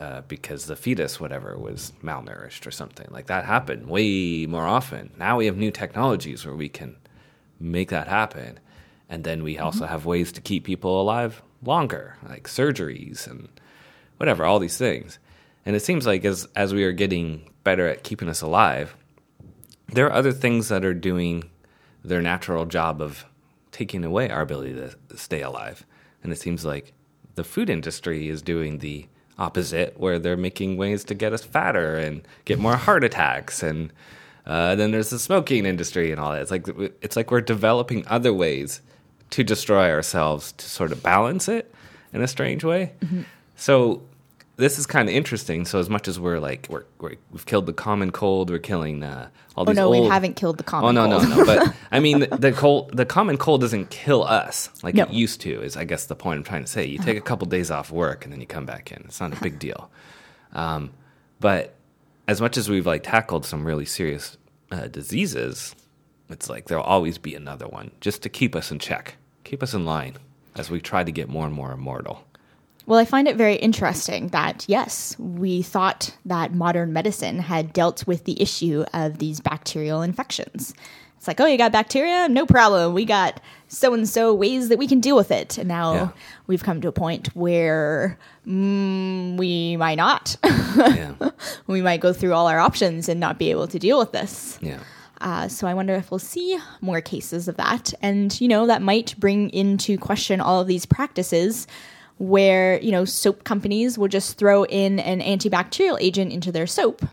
uh, 0.00 0.22
because 0.22 0.66
the 0.66 0.74
fetus, 0.76 1.20
whatever, 1.20 1.56
was 1.58 1.92
malnourished 2.02 2.66
or 2.66 2.70
something. 2.70 3.06
Like 3.10 3.26
that 3.26 3.44
happened 3.44 3.88
way 3.88 4.46
more 4.46 4.66
often. 4.66 5.10
Now 5.18 5.36
we 5.36 5.46
have 5.46 5.56
new 5.56 5.70
technologies 5.70 6.44
where 6.46 6.56
we 6.56 6.68
can 6.68 6.96
make 7.60 7.90
that 7.90 8.08
happen, 8.08 8.58
and 9.08 9.24
then 9.24 9.42
we 9.42 9.58
also 9.58 9.86
have 9.86 10.06
ways 10.06 10.32
to 10.32 10.40
keep 10.40 10.64
people 10.64 11.00
alive 11.00 11.42
longer, 11.62 12.16
like 12.28 12.44
surgeries 12.44 13.26
and 13.26 13.48
whatever, 14.16 14.44
all 14.44 14.58
these 14.58 14.78
things. 14.78 15.18
And 15.66 15.74
it 15.74 15.80
seems 15.80 16.06
like 16.06 16.24
as 16.24 16.46
as 16.54 16.74
we 16.74 16.84
are 16.84 16.92
getting 16.92 17.50
better 17.64 17.88
at 17.88 18.02
keeping 18.02 18.28
us 18.28 18.42
alive, 18.42 18.96
there 19.88 20.06
are 20.06 20.12
other 20.12 20.32
things 20.32 20.68
that 20.68 20.84
are 20.84 20.94
doing 20.94 21.50
their 22.04 22.20
natural 22.20 22.66
job 22.66 23.00
of 23.00 23.24
taking 23.72 24.04
away 24.04 24.30
our 24.30 24.42
ability 24.42 24.74
to 24.74 25.16
stay 25.16 25.42
alive. 25.42 25.84
And 26.22 26.32
it 26.32 26.38
seems 26.38 26.64
like 26.64 26.92
the 27.34 27.44
food 27.44 27.68
industry 27.68 28.28
is 28.28 28.42
doing 28.42 28.78
the 28.78 29.06
opposite, 29.38 29.98
where 29.98 30.18
they're 30.18 30.36
making 30.36 30.76
ways 30.76 31.02
to 31.04 31.14
get 31.14 31.32
us 31.32 31.42
fatter 31.42 31.96
and 31.96 32.26
get 32.44 32.58
more 32.58 32.76
heart 32.76 33.02
attacks. 33.02 33.62
And 33.62 33.92
uh, 34.46 34.74
then 34.76 34.90
there's 34.90 35.10
the 35.10 35.18
smoking 35.18 35.66
industry 35.66 36.12
and 36.12 36.20
all 36.20 36.32
that. 36.32 36.42
It's 36.42 36.50
like 36.50 36.68
it's 37.02 37.16
like 37.16 37.30
we're 37.30 37.40
developing 37.40 38.04
other 38.06 38.32
ways 38.32 38.80
to 39.30 39.42
destroy 39.44 39.90
ourselves 39.90 40.52
to 40.52 40.66
sort 40.68 40.92
of 40.92 41.02
balance 41.02 41.48
it 41.48 41.74
in 42.12 42.22
a 42.22 42.28
strange 42.28 42.62
way. 42.64 42.92
So 43.56 44.02
this 44.56 44.78
is 44.78 44.86
kind 44.86 45.08
of 45.08 45.14
interesting. 45.14 45.64
So 45.64 45.78
as 45.80 45.90
much 45.90 46.06
as 46.06 46.20
we're 46.20 46.38
like 46.38 46.66
we're, 46.70 46.84
we're 47.00 47.14
we've 47.32 47.46
killed 47.46 47.66
the 47.66 47.72
common 47.72 48.12
cold, 48.12 48.50
we're 48.50 48.58
killing 48.60 49.02
uh, 49.02 49.28
all 49.56 49.62
Oh 49.62 49.66
these 49.66 49.76
no, 49.76 49.92
old. 49.92 50.04
we 50.04 50.08
haven't 50.08 50.34
killed 50.36 50.58
the 50.58 50.62
common 50.64 50.96
Oh 50.96 51.06
no, 51.08 51.18
cold. 51.18 51.28
no, 51.30 51.36
no! 51.38 51.44
But 51.44 51.74
I 51.92 51.98
mean, 52.00 52.20
the, 52.20 52.26
the 52.28 52.52
cold, 52.52 52.96
the 52.96 53.04
common 53.06 53.36
cold 53.36 53.60
doesn't 53.62 53.90
kill 53.90 54.22
us 54.24 54.70
like 54.84 54.94
No. 54.94 55.04
it 55.04 55.10
used 55.10 55.40
to. 55.42 55.60
Is 55.62 55.76
I 55.76 55.84
guess 55.84 56.06
the 56.06 56.14
point 56.16 56.38
I'm 56.38 56.44
trying 56.44 56.64
to 56.64 56.70
say. 56.70 56.84
You 56.86 56.98
take 56.98 57.16
a 57.16 57.20
couple 57.20 57.46
days 57.48 57.70
off 57.70 57.90
work 57.90 58.24
and 58.24 58.32
then 58.32 58.40
you 58.40 58.46
come 58.46 58.66
back 58.66 58.92
in. 58.92 59.02
It's 59.06 59.20
not 59.20 59.36
a 59.36 59.40
big 59.40 59.58
deal. 59.58 59.90
Um, 60.52 60.92
but 61.40 61.74
as 62.28 62.40
much 62.40 62.56
as 62.56 62.68
we've 62.68 62.86
like 62.86 63.02
tackled 63.02 63.44
some 63.44 63.64
really 63.64 63.84
serious 63.84 64.36
uh, 64.70 64.86
diseases, 64.86 65.74
it's 66.34 66.50
like 66.50 66.66
there'll 66.66 66.84
always 66.84 67.16
be 67.16 67.34
another 67.34 67.66
one 67.66 67.92
just 68.00 68.20
to 68.22 68.28
keep 68.28 68.54
us 68.54 68.70
in 68.70 68.78
check, 68.78 69.16
keep 69.44 69.62
us 69.62 69.72
in 69.72 69.86
line 69.86 70.14
as 70.56 70.68
we 70.70 70.80
try 70.80 71.02
to 71.04 71.12
get 71.12 71.28
more 71.28 71.46
and 71.46 71.54
more 71.54 71.72
immortal. 71.72 72.24
Well, 72.86 72.98
I 72.98 73.06
find 73.06 73.26
it 73.28 73.36
very 73.36 73.54
interesting 73.56 74.28
that, 74.28 74.66
yes, 74.68 75.16
we 75.18 75.62
thought 75.62 76.14
that 76.26 76.52
modern 76.52 76.92
medicine 76.92 77.38
had 77.38 77.72
dealt 77.72 78.06
with 78.06 78.24
the 78.24 78.40
issue 78.42 78.84
of 78.92 79.16
these 79.18 79.40
bacterial 79.40 80.02
infections. 80.02 80.74
It's 81.16 81.26
like, 81.26 81.40
oh, 81.40 81.46
you 81.46 81.56
got 81.56 81.72
bacteria? 81.72 82.28
No 82.28 82.44
problem. 82.44 82.92
We 82.92 83.06
got 83.06 83.40
so 83.68 83.94
and 83.94 84.06
so 84.06 84.34
ways 84.34 84.68
that 84.68 84.76
we 84.78 84.86
can 84.86 85.00
deal 85.00 85.16
with 85.16 85.30
it. 85.30 85.56
And 85.56 85.66
now 85.68 85.94
Yeah. 85.94 86.08
we've 86.46 86.62
come 86.62 86.82
to 86.82 86.88
a 86.88 86.92
point 86.92 87.28
where 87.34 88.18
mm, 88.46 89.38
we 89.38 89.76
might 89.78 89.96
not. 89.96 90.36
Yeah, 90.76 91.14
we 91.68 91.80
might 91.82 92.00
go 92.00 92.12
through 92.12 92.34
all 92.34 92.48
our 92.48 92.58
options 92.58 93.08
and 93.08 93.18
not 93.20 93.38
be 93.38 93.50
able 93.52 93.68
to 93.68 93.78
deal 93.78 93.96
with 93.98 94.10
this. 94.12 94.58
yeah. 94.60 94.80
Uh, 95.24 95.48
so 95.48 95.66
I 95.66 95.72
wonder 95.72 95.94
if 95.94 96.10
we'll 96.10 96.18
see 96.18 96.58
more 96.82 97.00
cases 97.00 97.48
of 97.48 97.56
that. 97.56 97.94
And, 98.02 98.38
you 98.42 98.46
know, 98.46 98.66
that 98.66 98.82
might 98.82 99.18
bring 99.18 99.48
into 99.50 99.96
question 99.96 100.38
all 100.38 100.60
of 100.60 100.66
these 100.66 100.84
practices 100.84 101.66
where, 102.18 102.78
you 102.80 102.92
know, 102.92 103.06
soap 103.06 103.42
companies 103.42 103.96
will 103.96 104.08
just 104.08 104.36
throw 104.36 104.64
in 104.66 105.00
an 105.00 105.20
antibacterial 105.20 105.96
agent 105.98 106.30
into 106.30 106.52
their 106.52 106.66
soap, 106.66 107.06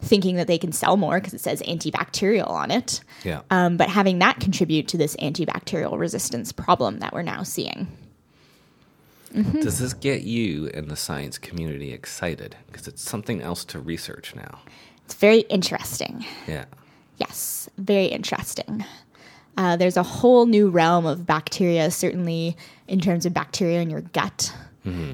thinking 0.00 0.36
that 0.36 0.46
they 0.46 0.56
can 0.56 0.72
sell 0.72 0.96
more 0.96 1.20
because 1.20 1.34
it 1.34 1.40
says 1.40 1.60
antibacterial 1.62 2.48
on 2.48 2.70
it. 2.70 3.02
Yeah. 3.24 3.42
Um, 3.50 3.76
but 3.76 3.90
having 3.90 4.20
that 4.20 4.40
contribute 4.40 4.88
to 4.88 4.96
this 4.96 5.14
antibacterial 5.16 5.98
resistance 5.98 6.50
problem 6.50 7.00
that 7.00 7.12
we're 7.12 7.22
now 7.22 7.42
seeing. 7.42 7.88
Does 9.34 9.80
this 9.80 9.92
get 9.92 10.22
you 10.22 10.70
and 10.72 10.88
the 10.88 10.96
science 10.96 11.36
community 11.36 11.92
excited? 11.92 12.56
Because 12.68 12.88
it's 12.88 13.02
something 13.02 13.42
else 13.42 13.66
to 13.66 13.80
research 13.80 14.34
now. 14.34 14.60
It's 15.04 15.14
very 15.14 15.40
interesting. 15.40 16.24
Yeah. 16.48 16.64
Yes, 17.18 17.68
very 17.78 18.06
interesting. 18.06 18.84
Uh, 19.56 19.76
there's 19.76 19.96
a 19.96 20.02
whole 20.02 20.46
new 20.46 20.68
realm 20.68 21.06
of 21.06 21.24
bacteria, 21.26 21.90
certainly 21.90 22.56
in 22.88 23.00
terms 23.00 23.24
of 23.24 23.32
bacteria 23.32 23.80
in 23.80 23.88
your 23.90 24.00
gut, 24.00 24.52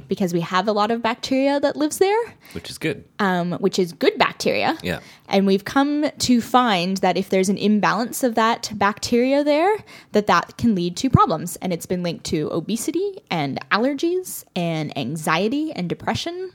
because 0.08 0.32
we 0.32 0.40
have 0.40 0.66
a 0.66 0.72
lot 0.72 0.90
of 0.90 1.00
bacteria 1.00 1.60
that 1.60 1.76
lives 1.76 1.98
there, 1.98 2.18
Which 2.54 2.70
is 2.70 2.76
good. 2.78 3.04
um, 3.20 3.52
which 3.60 3.78
is 3.78 3.92
good 3.92 4.18
bacteria. 4.18 4.76
Yeah. 4.82 4.98
And 5.28 5.46
we've 5.46 5.64
come 5.64 6.10
to 6.10 6.40
find 6.40 6.96
that 6.96 7.16
if 7.16 7.28
there's 7.28 7.48
an 7.48 7.56
imbalance 7.58 8.24
of 8.24 8.34
that 8.34 8.72
bacteria 8.74 9.44
there, 9.44 9.76
that 10.10 10.26
that 10.26 10.56
can 10.56 10.74
lead 10.74 10.96
to 10.96 11.08
problems. 11.10 11.54
And 11.62 11.72
it's 11.72 11.86
been 11.86 12.02
linked 12.02 12.24
to 12.26 12.50
obesity 12.50 13.18
and 13.30 13.60
allergies 13.70 14.42
and 14.56 14.96
anxiety 14.98 15.70
and 15.72 15.88
depression. 15.88 16.50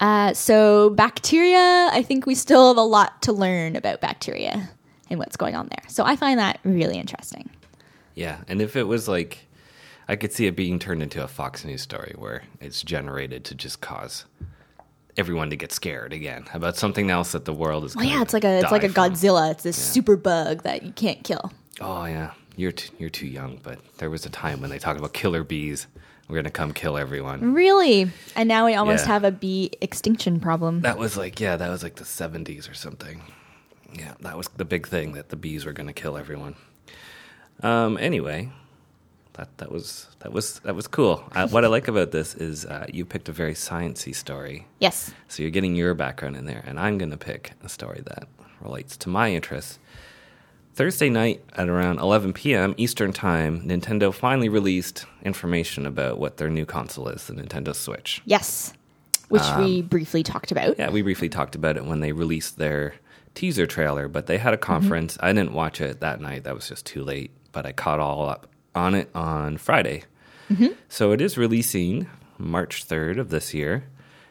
Uh, 0.00 0.34
so 0.34 0.90
bacteria, 0.90 1.88
I 1.92 2.02
think 2.02 2.26
we 2.26 2.34
still 2.34 2.68
have 2.68 2.76
a 2.76 2.82
lot 2.82 3.22
to 3.22 3.32
learn 3.32 3.76
about 3.76 4.00
bacteria 4.00 4.70
and 5.08 5.18
what's 5.18 5.36
going 5.36 5.54
on 5.54 5.68
there. 5.68 5.84
So 5.88 6.04
I 6.04 6.16
find 6.16 6.38
that 6.38 6.58
really 6.64 6.98
interesting. 6.98 7.48
Yeah. 8.14 8.38
And 8.48 8.60
if 8.60 8.76
it 8.76 8.84
was 8.84 9.08
like, 9.08 9.46
I 10.08 10.16
could 10.16 10.32
see 10.32 10.46
it 10.46 10.56
being 10.56 10.78
turned 10.78 11.02
into 11.02 11.22
a 11.22 11.28
Fox 11.28 11.64
News 11.64 11.82
story 11.82 12.14
where 12.18 12.42
it's 12.60 12.82
generated 12.82 13.44
to 13.46 13.54
just 13.54 13.80
cause 13.80 14.24
everyone 15.16 15.50
to 15.50 15.56
get 15.56 15.72
scared 15.72 16.12
again 16.12 16.44
about 16.52 16.76
something 16.76 17.10
else 17.10 17.32
that 17.32 17.44
the 17.44 17.52
world 17.52 17.84
is. 17.84 17.94
Gonna 17.94 18.08
yeah, 18.08 18.22
it's 18.22 18.34
like 18.34 18.44
a 18.44 18.58
it's 18.58 18.72
like 18.72 18.84
a 18.84 18.88
from. 18.88 19.12
Godzilla. 19.12 19.50
It's 19.52 19.62
this 19.62 19.76
super 19.76 20.16
bug 20.16 20.62
that 20.62 20.82
you 20.82 20.92
can't 20.92 21.22
kill. 21.24 21.52
Oh 21.80 22.04
yeah, 22.04 22.32
you're 22.56 22.72
t- 22.72 22.92
you're 22.98 23.10
too 23.10 23.26
young, 23.26 23.60
but 23.62 23.78
there 23.98 24.10
was 24.10 24.26
a 24.26 24.30
time 24.30 24.60
when 24.60 24.70
they 24.70 24.78
talked 24.78 24.98
about 24.98 25.12
killer 25.14 25.44
bees. 25.44 25.86
We're 26.28 26.36
gonna 26.36 26.50
come 26.50 26.72
kill 26.72 26.96
everyone. 26.96 27.52
Really? 27.52 28.10
And 28.34 28.48
now 28.48 28.64
we 28.66 28.74
almost 28.74 29.04
Yeah. 29.04 29.12
have 29.12 29.24
a 29.24 29.30
bee 29.30 29.70
extinction 29.80 30.40
problem. 30.40 30.80
That 30.80 30.98
was 30.98 31.16
like 31.16 31.38
yeah, 31.40 31.56
that 31.56 31.68
was 31.68 31.82
like 31.82 31.96
the 31.96 32.04
'70s 32.04 32.70
or 32.70 32.74
something. 32.74 33.20
Yeah, 33.92 34.14
that 34.20 34.36
was 34.36 34.48
the 34.56 34.64
big 34.64 34.88
thing 34.88 35.12
that 35.12 35.28
the 35.28 35.36
bees 35.36 35.64
were 35.66 35.72
gonna 35.72 35.92
kill 35.92 36.16
everyone. 36.16 36.56
Um. 37.62 37.98
Anyway, 38.00 38.50
that 39.34 39.48
that 39.58 39.70
was 39.70 40.08
that 40.20 40.32
was 40.32 40.58
that 40.60 40.74
was 40.74 40.86
cool. 40.88 41.22
Uh, 41.32 41.46
what 41.48 41.64
I 41.64 41.68
like 41.68 41.88
about 41.88 42.10
this 42.10 42.34
is 42.34 42.64
uh, 42.66 42.86
you 42.92 43.04
picked 43.04 43.28
a 43.28 43.32
very 43.32 43.54
sciency 43.54 44.14
story, 44.14 44.66
yes. 44.80 45.12
so 45.28 45.42
you're 45.42 45.50
getting 45.50 45.76
your 45.76 45.94
background 45.94 46.36
in 46.36 46.46
there, 46.46 46.64
and 46.66 46.80
I'm 46.80 46.98
gonna 46.98 47.16
pick 47.18 47.52
a 47.62 47.68
story 47.68 48.02
that 48.06 48.26
relates 48.60 48.96
to 48.98 49.08
my 49.08 49.30
interests. 49.32 49.78
Thursday 50.74 51.08
night 51.08 51.42
at 51.52 51.68
around 51.68 52.00
11 52.00 52.32
p.m. 52.32 52.74
Eastern 52.76 53.12
Time, 53.12 53.60
Nintendo 53.62 54.12
finally 54.12 54.48
released 54.48 55.06
information 55.22 55.86
about 55.86 56.18
what 56.18 56.36
their 56.36 56.50
new 56.50 56.66
console 56.66 57.08
is, 57.08 57.26
the 57.26 57.32
Nintendo 57.32 57.74
Switch. 57.74 58.20
Yes. 58.24 58.72
Which 59.28 59.42
we 59.56 59.82
briefly 59.82 60.22
talked 60.22 60.50
about. 60.50 60.70
Um, 60.70 60.74
Yeah, 60.78 60.90
we 60.90 61.02
briefly 61.02 61.28
talked 61.28 61.54
about 61.54 61.76
it 61.76 61.84
when 61.84 62.00
they 62.00 62.12
released 62.12 62.58
their 62.58 62.94
teaser 63.34 63.66
trailer, 63.66 64.08
but 64.08 64.26
they 64.26 64.38
had 64.38 64.52
a 64.52 64.58
conference. 64.58 65.16
I 65.20 65.32
didn't 65.32 65.54
watch 65.54 65.80
it 65.80 66.00
that 66.00 66.20
night, 66.20 66.44
that 66.44 66.54
was 66.54 66.68
just 66.68 66.84
too 66.86 67.02
late, 67.04 67.30
but 67.52 67.66
I 67.66 67.72
caught 67.72 68.00
all 68.00 68.28
up 68.28 68.48
on 68.74 68.94
it 68.94 69.10
on 69.14 69.56
Friday. 69.56 70.02
So 70.88 71.12
it 71.12 71.20
is 71.20 71.38
releasing 71.38 72.08
March 72.38 72.86
3rd 72.86 73.18
of 73.18 73.30
this 73.30 73.54
year 73.54 73.84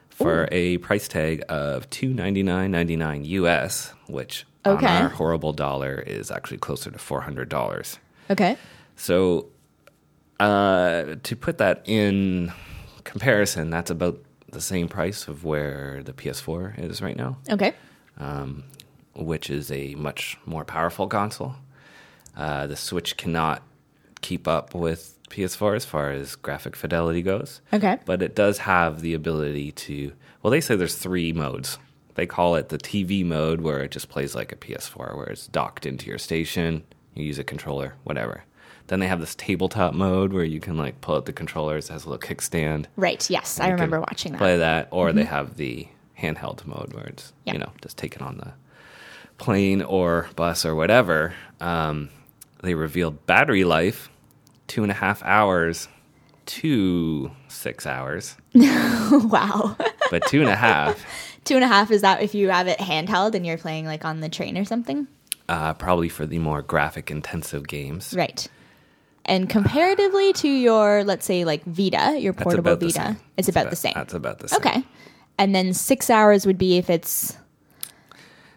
for 0.10 0.48
a 0.52 0.78
price 0.78 1.08
tag 1.08 1.44
of 1.50 1.90
$299.99 1.90 3.26
US, 3.26 3.94
which 4.08 4.46
Okay. 4.66 4.88
our 4.88 5.10
horrible 5.10 5.54
dollar 5.54 5.96
is 6.06 6.32
actually 6.32 6.58
closer 6.58 6.90
to 6.92 6.98
$400. 6.98 7.98
Okay. 8.30 8.58
So, 8.96 9.48
uh, 10.40 11.16
to 11.24 11.36
put 11.36 11.58
that 11.58 11.82
in 11.86 12.52
comparison, 13.04 13.70
that's 13.70 13.92
about 13.92 14.20
the 14.52 14.62
same 14.62 14.88
price 14.88 15.28
of 15.28 15.44
where 15.44 16.02
the 16.04 16.14
PS4 16.14 16.78
is 16.80 17.02
right 17.02 17.16
now, 17.18 17.38
Okay. 17.50 17.74
um, 18.20 18.64
which 19.16 19.50
is 19.50 19.72
a 19.72 19.96
much 19.96 20.38
more 20.46 20.64
powerful 20.64 21.08
console. 21.08 21.56
Uh, 22.38 22.68
the 22.68 22.76
Switch 22.76 23.18
cannot 23.18 23.64
keep 24.22 24.48
up 24.48 24.74
with 24.74 25.18
PS4 25.30 25.76
as 25.76 25.86
far 25.86 26.12
as 26.12 26.36
graphic 26.36 26.76
fidelity 26.76 27.22
goes, 27.22 27.62
Okay. 27.74 27.98
but 28.06 28.22
it 28.22 28.36
does 28.36 28.60
have 28.60 29.02
the 29.02 29.14
ability 29.14 29.72
to. 29.72 30.14
Well, 30.42 30.52
they 30.52 30.62
say 30.62 30.76
there's 30.76 30.96
three 30.96 31.34
modes. 31.34 31.78
They 32.16 32.26
call 32.28 32.56
it 32.56 32.70
the 32.70 32.78
TV 32.78 33.26
mode, 33.26 33.62
where 33.62 33.80
it 33.82 33.92
just 33.92 34.10
plays 34.10 34.36
like 34.36 34.52
a 34.52 34.56
PS4, 34.56 35.16
where 35.16 35.26
it's 35.28 35.48
docked 35.48 35.86
into 35.86 36.08
your 36.08 36.18
station. 36.20 36.84
You 37.16 37.24
use 37.26 37.40
a 37.40 37.44
controller, 37.44 37.96
whatever. 38.04 38.44
Then 38.88 39.00
they 39.00 39.08
have 39.08 39.20
this 39.20 39.36
tabletop 39.36 39.94
mode 39.94 40.34
where 40.34 40.44
you 40.44 40.60
can 40.60 40.78
like 40.78 41.00
pull 41.02 41.16
out 41.16 41.26
the 41.26 41.34
controllers, 41.34 41.90
it 41.90 41.94
has 41.94 42.06
a 42.06 42.10
little 42.10 42.28
kickstand. 42.28 42.86
Right. 42.98 43.28
Yes. 43.30 43.60
I 43.60 43.70
remember 43.70 44.00
watching 44.00 44.34
that. 44.34 44.38
Play 44.40 44.58
that, 44.58 44.90
or 44.92 45.14
they 45.14 45.24
have 45.24 45.56
the 45.58 45.88
handheld 46.20 46.66
mode 46.66 46.94
where 46.94 47.06
it's 47.06 47.34
Yeah. 47.46 47.54
you 47.54 47.60
know 47.60 47.72
just 47.82 47.98
taken 47.98 48.22
on 48.22 48.38
the 48.38 48.54
plane 49.38 49.82
or 49.82 50.30
bus 50.36 50.66
or 50.66 50.76
whatever. 50.76 51.34
Um, 51.62 52.10
they 52.62 52.76
revealed 52.76 53.26
battery 53.26 53.64
life, 53.64 54.10
two 54.68 54.84
and 54.84 54.92
a 54.92 54.96
half 54.96 55.24
hours 55.24 55.88
to 56.46 57.32
six 57.48 57.86
hours, 57.88 58.36
wow. 58.54 59.78
but 60.12 60.26
two 60.28 60.42
and 60.42 60.50
a 60.50 60.56
half. 60.56 61.04
Two 61.46 61.56
and 61.56 61.64
a 61.64 61.68
half 61.68 61.92
is 61.92 62.02
that 62.02 62.22
if 62.22 62.34
you 62.34 62.50
have 62.50 62.68
it 62.68 62.80
handheld 62.80 63.36
and 63.36 63.46
you're 63.46 63.58
playing 63.58 63.86
like 63.86 64.06
on 64.06 64.22
the 64.22 64.30
train 64.30 64.58
or 64.58 64.66
something? 64.66 65.08
Uh, 65.50 65.74
probably 65.74 66.08
for 66.10 66.26
the 66.26 66.40
more 66.40 66.62
graphic 66.62 67.12
intensive 67.12 67.68
games. 67.68 68.14
Right. 68.18 68.48
And 69.26 69.50
comparatively 69.50 70.34
to 70.34 70.48
your, 70.50 71.04
let's 71.04 71.26
say, 71.26 71.46
like 71.46 71.64
Vita, 71.66 72.18
your 72.20 72.34
portable 72.34 72.76
Vita, 72.76 72.92
same. 72.94 73.18
it's 73.38 73.48
about 73.50 73.70
the 73.70 73.76
same. 73.76 73.94
That's 73.96 74.14
about 74.14 74.40
the 74.40 74.48
same. 74.50 74.58
Okay. 74.60 74.84
And 75.38 75.54
then 75.56 75.74
six 75.74 76.10
hours 76.10 76.46
would 76.46 76.58
be 76.58 76.78
if 76.78 76.90
it's 76.90 77.38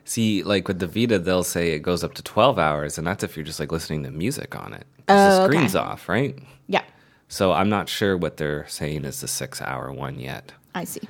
See, 0.05 0.45
like 0.45 0.69
with 0.69 0.79
the 0.79 0.87
Vita, 0.87 1.19
they'll 1.19 1.43
say 1.43 1.73
it 1.73 1.81
goes 1.81 2.05
up 2.05 2.15
to 2.15 2.23
12 2.23 2.59
hours, 2.61 2.97
and 2.97 3.05
that's 3.07 3.25
if 3.25 3.37
you're 3.37 3.45
just 3.45 3.59
like 3.59 3.73
listening 3.73 4.05
to 4.05 4.11
music 4.13 4.55
on 4.55 4.73
it. 4.73 4.87
'Cause 5.09 5.19
Oh, 5.19 5.31
the 5.31 5.43
okay. 5.43 5.45
screen's 5.57 5.75
off, 5.75 6.09
right? 6.09 6.39
yeah, 6.69 6.83
So 7.29 7.53
I'm 7.53 7.69
not 7.69 7.89
sure 7.89 8.17
what 8.17 8.37
they're 8.37 8.67
saying 8.69 9.05
is 9.05 9.21
the 9.21 9.27
six 9.29 9.61
hour 9.61 9.93
one 9.93 10.21
yet. 10.21 10.53
I 10.77 10.85
see. 10.85 11.01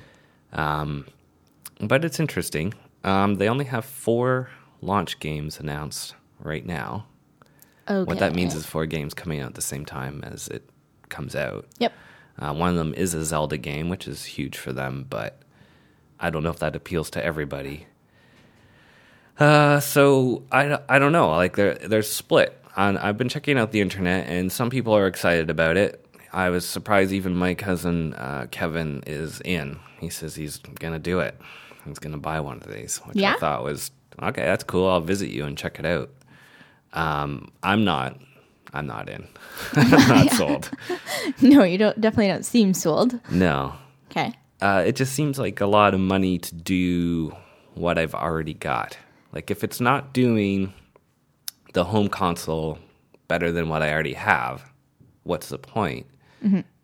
But 1.79 2.03
it's 2.03 2.19
interesting. 2.19 2.73
Um, 3.03 3.35
they 3.35 3.49
only 3.49 3.65
have 3.65 3.85
four 3.85 4.49
launch 4.81 5.19
games 5.19 5.59
announced 5.59 6.15
right 6.39 6.65
now. 6.65 7.05
Okay. 7.89 8.03
What 8.03 8.19
that 8.19 8.33
means 8.33 8.53
is 8.53 8.65
four 8.65 8.85
games 8.85 9.13
coming 9.13 9.39
out 9.39 9.47
at 9.47 9.55
the 9.55 9.61
same 9.61 9.85
time 9.85 10.23
as 10.23 10.47
it 10.49 10.69
comes 11.09 11.35
out. 11.35 11.67
Yep. 11.79 11.93
Uh, 12.39 12.53
one 12.53 12.69
of 12.69 12.75
them 12.75 12.93
is 12.93 13.13
a 13.13 13.23
Zelda 13.23 13.57
game, 13.57 13.89
which 13.89 14.07
is 14.07 14.25
huge 14.25 14.57
for 14.57 14.73
them, 14.73 15.05
but 15.09 15.41
I 16.19 16.29
don't 16.29 16.43
know 16.43 16.49
if 16.49 16.59
that 16.59 16.75
appeals 16.75 17.09
to 17.11 17.23
everybody. 17.23 17.87
Uh, 19.39 19.79
so 19.79 20.43
I, 20.51 20.79
I 20.89 20.99
don't 20.99 21.11
know. 21.11 21.29
Like 21.29 21.55
they're 21.55 21.75
they're 21.75 22.03
split. 22.03 22.61
On 22.75 22.97
I've 22.97 23.17
been 23.17 23.29
checking 23.29 23.57
out 23.57 23.71
the 23.71 23.81
internet, 23.81 24.27
and 24.27 24.51
some 24.51 24.69
people 24.69 24.93
are 24.93 25.07
excited 25.07 25.49
about 25.49 25.77
it, 25.77 26.05
I 26.33 26.49
was 26.49 26.67
surprised 26.67 27.11
even 27.11 27.35
my 27.35 27.53
cousin 27.55 28.13
uh, 28.13 28.47
Kevin 28.51 29.03
is 29.07 29.41
in. 29.41 29.79
He 29.99 30.09
says 30.09 30.35
he's 30.35 30.57
gonna 30.57 30.99
do 30.99 31.19
it. 31.19 31.39
He's 31.87 31.99
gonna 31.99 32.17
buy 32.17 32.39
one 32.39 32.57
of 32.57 32.71
these, 32.71 32.97
which 32.99 33.17
Yeah? 33.17 33.33
I 33.35 33.39
thought 33.39 33.63
was 33.63 33.91
okay. 34.21 34.43
That's 34.43 34.63
cool. 34.63 34.87
I'll 34.87 35.01
visit 35.01 35.29
you 35.29 35.45
and 35.45 35.57
check 35.57 35.79
it 35.79 35.85
out. 35.85 36.09
Um, 36.93 37.49
I'm 37.63 37.83
not. 37.83 38.19
I'm 38.73 38.85
not 38.87 39.09
in. 39.09 39.27
I'm 39.73 39.89
not 39.91 40.31
sold. 40.33 40.71
No, 41.41 41.63
you 41.63 41.77
don't. 41.77 41.99
Definitely 41.99 42.27
don't 42.27 42.45
seem 42.45 42.73
sold. 42.73 43.19
No. 43.31 43.73
Okay. 44.11 44.33
Uh, 44.61 44.83
it 44.85 44.95
just 44.95 45.13
seems 45.13 45.37
like 45.39 45.61
a 45.61 45.67
lot 45.67 45.93
of 45.93 45.99
money 45.99 46.37
to 46.39 46.55
do 46.55 47.35
what 47.75 47.97
I've 47.97 48.15
already 48.15 48.53
got. 48.53 48.97
Like 49.33 49.51
if 49.51 49.63
it's 49.63 49.79
not 49.79 50.13
doing 50.13 50.73
the 51.73 51.83
home 51.83 52.07
console 52.09 52.79
better 53.27 53.51
than 53.51 53.69
what 53.69 53.83
I 53.83 53.93
already 53.93 54.13
have, 54.13 54.63
what's 55.23 55.49
the 55.49 55.59
point? 55.59 56.07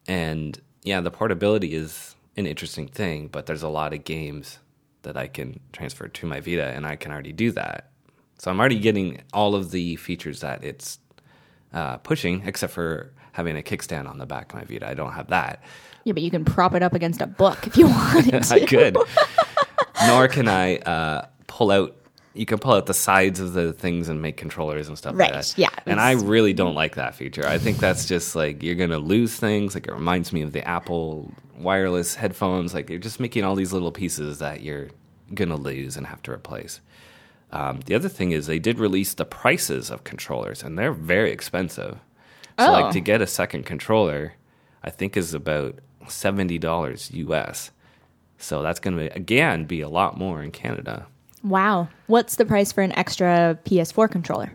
And 0.07 0.59
yeah, 0.83 0.99
the 0.99 1.09
portability 1.11 1.73
is 1.73 2.15
an 2.35 2.45
interesting 2.45 2.87
thing, 2.87 3.27
but 3.29 3.45
there's 3.45 3.63
a 3.63 3.69
lot 3.69 3.93
of 3.93 4.03
games 4.03 4.59
that 5.03 5.15
I 5.15 5.27
can 5.27 5.59
transfer 5.71 6.07
to 6.07 6.25
my 6.25 6.39
Vita, 6.39 6.65
and 6.65 6.85
I 6.85 6.95
can 6.95 7.11
already 7.11 7.31
do 7.31 7.51
that. 7.51 7.91
So 8.37 8.51
I'm 8.51 8.59
already 8.59 8.79
getting 8.79 9.21
all 9.31 9.55
of 9.55 9.71
the 9.71 9.95
features 9.97 10.41
that 10.41 10.63
it's 10.63 10.99
uh, 11.73 11.97
pushing, 11.97 12.43
except 12.45 12.73
for 12.73 13.13
having 13.33 13.57
a 13.57 13.61
kickstand 13.61 14.09
on 14.09 14.17
the 14.17 14.25
back 14.25 14.53
of 14.53 14.59
my 14.59 14.65
Vita. 14.65 14.87
I 14.87 14.93
don't 14.93 15.13
have 15.13 15.27
that. 15.27 15.63
Yeah, 16.03 16.13
but 16.13 16.23
you 16.23 16.31
can 16.31 16.43
prop 16.43 16.75
it 16.75 16.83
up 16.83 16.93
against 16.93 17.21
a 17.21 17.27
book 17.27 17.65
if 17.67 17.77
you 17.77 17.87
want. 17.89 18.33
I 18.51 18.65
could. 18.65 18.97
Nor 20.05 20.27
can 20.27 20.47
I 20.47 20.77
uh, 20.77 21.27
pull 21.47 21.71
out. 21.71 21.95
You 22.35 22.45
can 22.47 22.57
pull 22.57 22.73
out 22.73 22.87
the 22.87 22.93
sides 22.95 23.39
of 23.39 23.53
the 23.53 23.73
things 23.73 24.09
and 24.09 24.21
make 24.21 24.37
controllers 24.37 24.87
and 24.87 24.97
stuff 24.97 25.13
Right, 25.15 25.31
like 25.31 25.45
that. 25.45 25.57
yeah, 25.57 25.69
And 25.85 25.99
I 26.01 26.13
really 26.13 26.53
don't 26.53 26.73
like 26.73 26.95
that 26.95 27.13
feature. 27.13 27.45
I 27.45 27.59
think 27.59 27.77
that's 27.77 28.07
just 28.07 28.35
like 28.35 28.63
you're 28.63 28.73
gonna 28.75 28.97
lose 28.97 29.35
things. 29.35 29.75
Like 29.75 29.85
it 29.87 29.93
reminds 29.93 30.33
me 30.33 30.41
of 30.41 30.51
the 30.51 30.67
Apple 30.67 31.31
wireless 31.57 32.15
headphones. 32.15 32.73
Like 32.73 32.89
you're 32.89 32.97
just 32.99 33.19
making 33.19 33.43
all 33.43 33.53
these 33.55 33.71
little 33.71 33.91
pieces 33.91 34.39
that 34.39 34.61
you're 34.61 34.87
gonna 35.33 35.55
lose 35.57 35.95
and 35.95 36.07
have 36.07 36.23
to 36.23 36.31
replace. 36.31 36.81
Um, 37.51 37.81
the 37.85 37.93
other 37.93 38.09
thing 38.09 38.31
is 38.31 38.47
they 38.47 38.57
did 38.57 38.79
release 38.79 39.13
the 39.13 39.25
prices 39.25 39.91
of 39.91 40.03
controllers, 40.03 40.63
and 40.63 40.75
they're 40.77 40.91
very 40.91 41.31
expensive. 41.31 41.99
So 42.59 42.65
Oh. 42.67 42.71
like 42.71 42.93
to 42.93 42.99
get 42.99 43.21
a 43.21 43.27
second 43.27 43.65
controller, 43.67 44.33
I 44.83 44.89
think 44.89 45.15
is 45.15 45.35
about 45.35 45.75
seventy 46.07 46.57
dollars 46.57 47.11
US. 47.13 47.69
So 48.39 48.63
that's 48.63 48.79
going 48.79 48.97
to 48.97 49.15
again 49.15 49.65
be 49.65 49.81
a 49.81 49.87
lot 49.89 50.17
more 50.17 50.41
in 50.41 50.49
Canada. 50.51 51.05
Wow. 51.43 51.89
What's 52.07 52.35
the 52.37 52.45
price 52.45 52.71
for 52.71 52.81
an 52.81 52.93
extra 52.93 53.59
PS4 53.65 54.09
controller? 54.09 54.53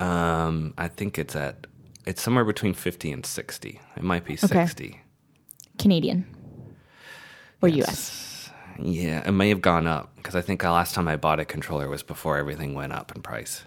Um, 0.00 0.74
I 0.76 0.88
think 0.88 1.18
it's 1.18 1.36
at 1.36 1.66
it's 2.06 2.20
somewhere 2.20 2.44
between 2.44 2.74
fifty 2.74 3.12
and 3.12 3.24
sixty. 3.24 3.80
It 3.96 4.02
might 4.02 4.24
be 4.24 4.36
sixty. 4.36 5.00
Canadian 5.78 6.26
or 7.62 7.68
US? 7.68 8.50
Yeah, 8.78 9.26
it 9.26 9.30
may 9.32 9.48
have 9.50 9.60
gone 9.60 9.86
up 9.86 10.14
because 10.16 10.34
I 10.34 10.40
think 10.40 10.62
the 10.62 10.70
last 10.70 10.94
time 10.94 11.06
I 11.06 11.16
bought 11.16 11.38
a 11.38 11.44
controller 11.44 11.88
was 11.88 12.02
before 12.02 12.36
everything 12.38 12.74
went 12.74 12.92
up 12.92 13.12
in 13.14 13.22
price. 13.22 13.64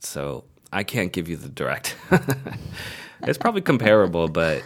So 0.00 0.44
I 0.72 0.84
can't 0.84 1.12
give 1.12 1.28
you 1.28 1.36
the 1.36 1.48
direct. 1.48 1.96
it's 3.22 3.38
probably 3.38 3.62
comparable, 3.62 4.28
but 4.28 4.62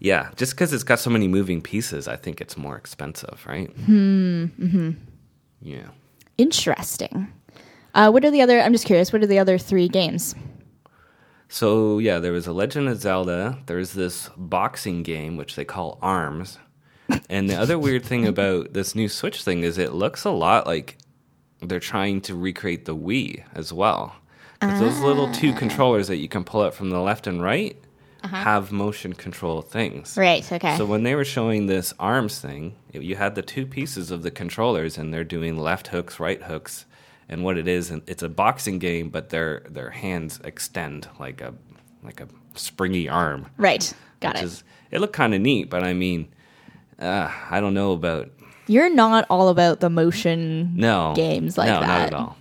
yeah, 0.00 0.30
just 0.36 0.52
because 0.52 0.72
it's 0.72 0.84
got 0.84 0.98
so 0.98 1.10
many 1.10 1.28
moving 1.28 1.62
pieces, 1.62 2.08
I 2.08 2.16
think 2.16 2.40
it's 2.40 2.56
more 2.56 2.76
expensive, 2.76 3.42
right? 3.46 3.70
Hmm. 3.70 4.44
Mm-hmm. 4.58 4.90
Yeah. 5.60 5.88
Interesting. 6.36 7.32
Uh, 7.94 8.10
what 8.10 8.24
are 8.24 8.30
the 8.30 8.42
other? 8.42 8.60
I'm 8.60 8.72
just 8.72 8.84
curious. 8.86 9.12
What 9.12 9.22
are 9.22 9.26
the 9.26 9.38
other 9.38 9.58
three 9.58 9.88
games? 9.88 10.34
So 11.48 11.98
yeah, 11.98 12.18
there 12.18 12.32
was 12.32 12.46
a 12.46 12.52
Legend 12.52 12.88
of 12.88 13.00
Zelda. 13.00 13.58
There's 13.66 13.92
this 13.94 14.30
boxing 14.36 15.02
game 15.02 15.36
which 15.36 15.56
they 15.56 15.64
call 15.64 15.98
Arms, 16.02 16.58
and 17.30 17.48
the 17.48 17.54
other 17.56 17.78
weird 17.78 18.04
thing 18.04 18.26
about 18.32 18.74
this 18.74 18.94
new 18.94 19.08
Switch 19.08 19.42
thing 19.42 19.62
is 19.62 19.78
it 19.78 19.92
looks 19.94 20.24
a 20.24 20.30
lot 20.30 20.66
like 20.66 20.98
they're 21.60 21.80
trying 21.80 22.20
to 22.22 22.34
recreate 22.34 22.84
the 22.84 22.94
Wii 22.96 23.42
as 23.54 23.72
well. 23.72 24.14
'Cause 24.60 24.80
those 24.80 24.98
little 25.00 25.32
two 25.32 25.52
controllers 25.52 26.08
that 26.08 26.16
you 26.16 26.28
can 26.28 26.42
pull 26.42 26.62
out 26.62 26.74
from 26.74 26.90
the 26.90 27.00
left 27.00 27.26
and 27.28 27.40
right 27.42 27.76
have 28.24 28.72
motion 28.72 29.12
control 29.12 29.62
things. 29.62 30.16
Right. 30.16 30.50
Okay. 30.50 30.76
So 30.76 30.84
when 30.84 31.02
they 31.02 31.14
were 31.14 31.24
showing 31.24 31.66
this 31.66 31.94
arms 31.98 32.38
thing, 32.40 32.74
it- 32.92 33.02
you 33.02 33.16
had 33.16 33.34
the 33.34 33.42
two 33.42 33.64
pieces 33.66 34.10
of 34.10 34.22
the 34.22 34.30
controllers, 34.30 34.98
and 34.98 35.12
they're 35.14 35.24
doing 35.24 35.56
left 35.58 35.88
hooks, 35.88 36.18
right 36.18 36.42
hooks, 36.42 36.84
and 37.28 37.44
what 37.44 37.56
it 37.58 37.68
is, 37.68 37.90
and 37.90 38.02
it's 38.06 38.22
a 38.22 38.28
boxing 38.28 38.78
game, 38.78 39.08
but 39.10 39.28
their 39.30 39.60
their 39.70 39.90
hands 39.90 40.40
extend 40.44 41.08
like 41.20 41.40
a 41.40 41.54
like 42.02 42.20
a 42.20 42.28
springy 42.54 43.08
arm. 43.08 43.46
right. 43.56 43.92
Got 44.20 44.34
which 44.34 44.42
it. 44.42 44.46
Is, 44.46 44.64
it 44.90 45.00
looked 45.00 45.12
kind 45.12 45.32
of 45.34 45.40
neat, 45.40 45.70
but 45.70 45.84
I 45.84 45.92
mean, 45.94 46.26
uh, 46.98 47.30
I 47.50 47.60
don't 47.60 47.74
know 47.74 47.92
about 47.92 48.30
You're 48.66 48.90
not 48.90 49.26
all 49.30 49.48
about 49.48 49.78
the 49.80 49.88
motion 49.90 50.72
no 50.74 51.12
games 51.14 51.56
like 51.56 51.68
no, 51.68 51.80
that. 51.80 51.86
not 51.86 52.00
at 52.08 52.14
all. 52.14 52.36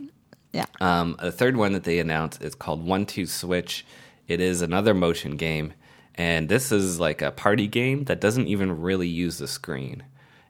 Yeah. 0.54 0.66
Um, 0.82 1.16
the 1.22 1.32
third 1.32 1.56
one 1.56 1.74
that 1.74 1.84
they 1.84 2.00
announced 2.00 2.42
is 2.42 2.56
called 2.56 2.84
One 2.84 3.06
Two 3.06 3.28
Switch. 3.28 3.86
It 4.28 4.42
is 4.42 4.62
another 4.62 4.94
motion 4.94 5.38
game, 5.38 5.74
and 6.16 6.50
this 6.50 6.72
is 6.72 7.00
like 7.00 7.22
a 7.22 7.32
party 7.32 7.68
game 7.68 8.06
that 8.06 8.20
doesn't 8.22 8.48
even 8.48 8.82
really 8.82 9.08
use 9.08 9.38
the 9.38 9.48
screen. 9.48 10.04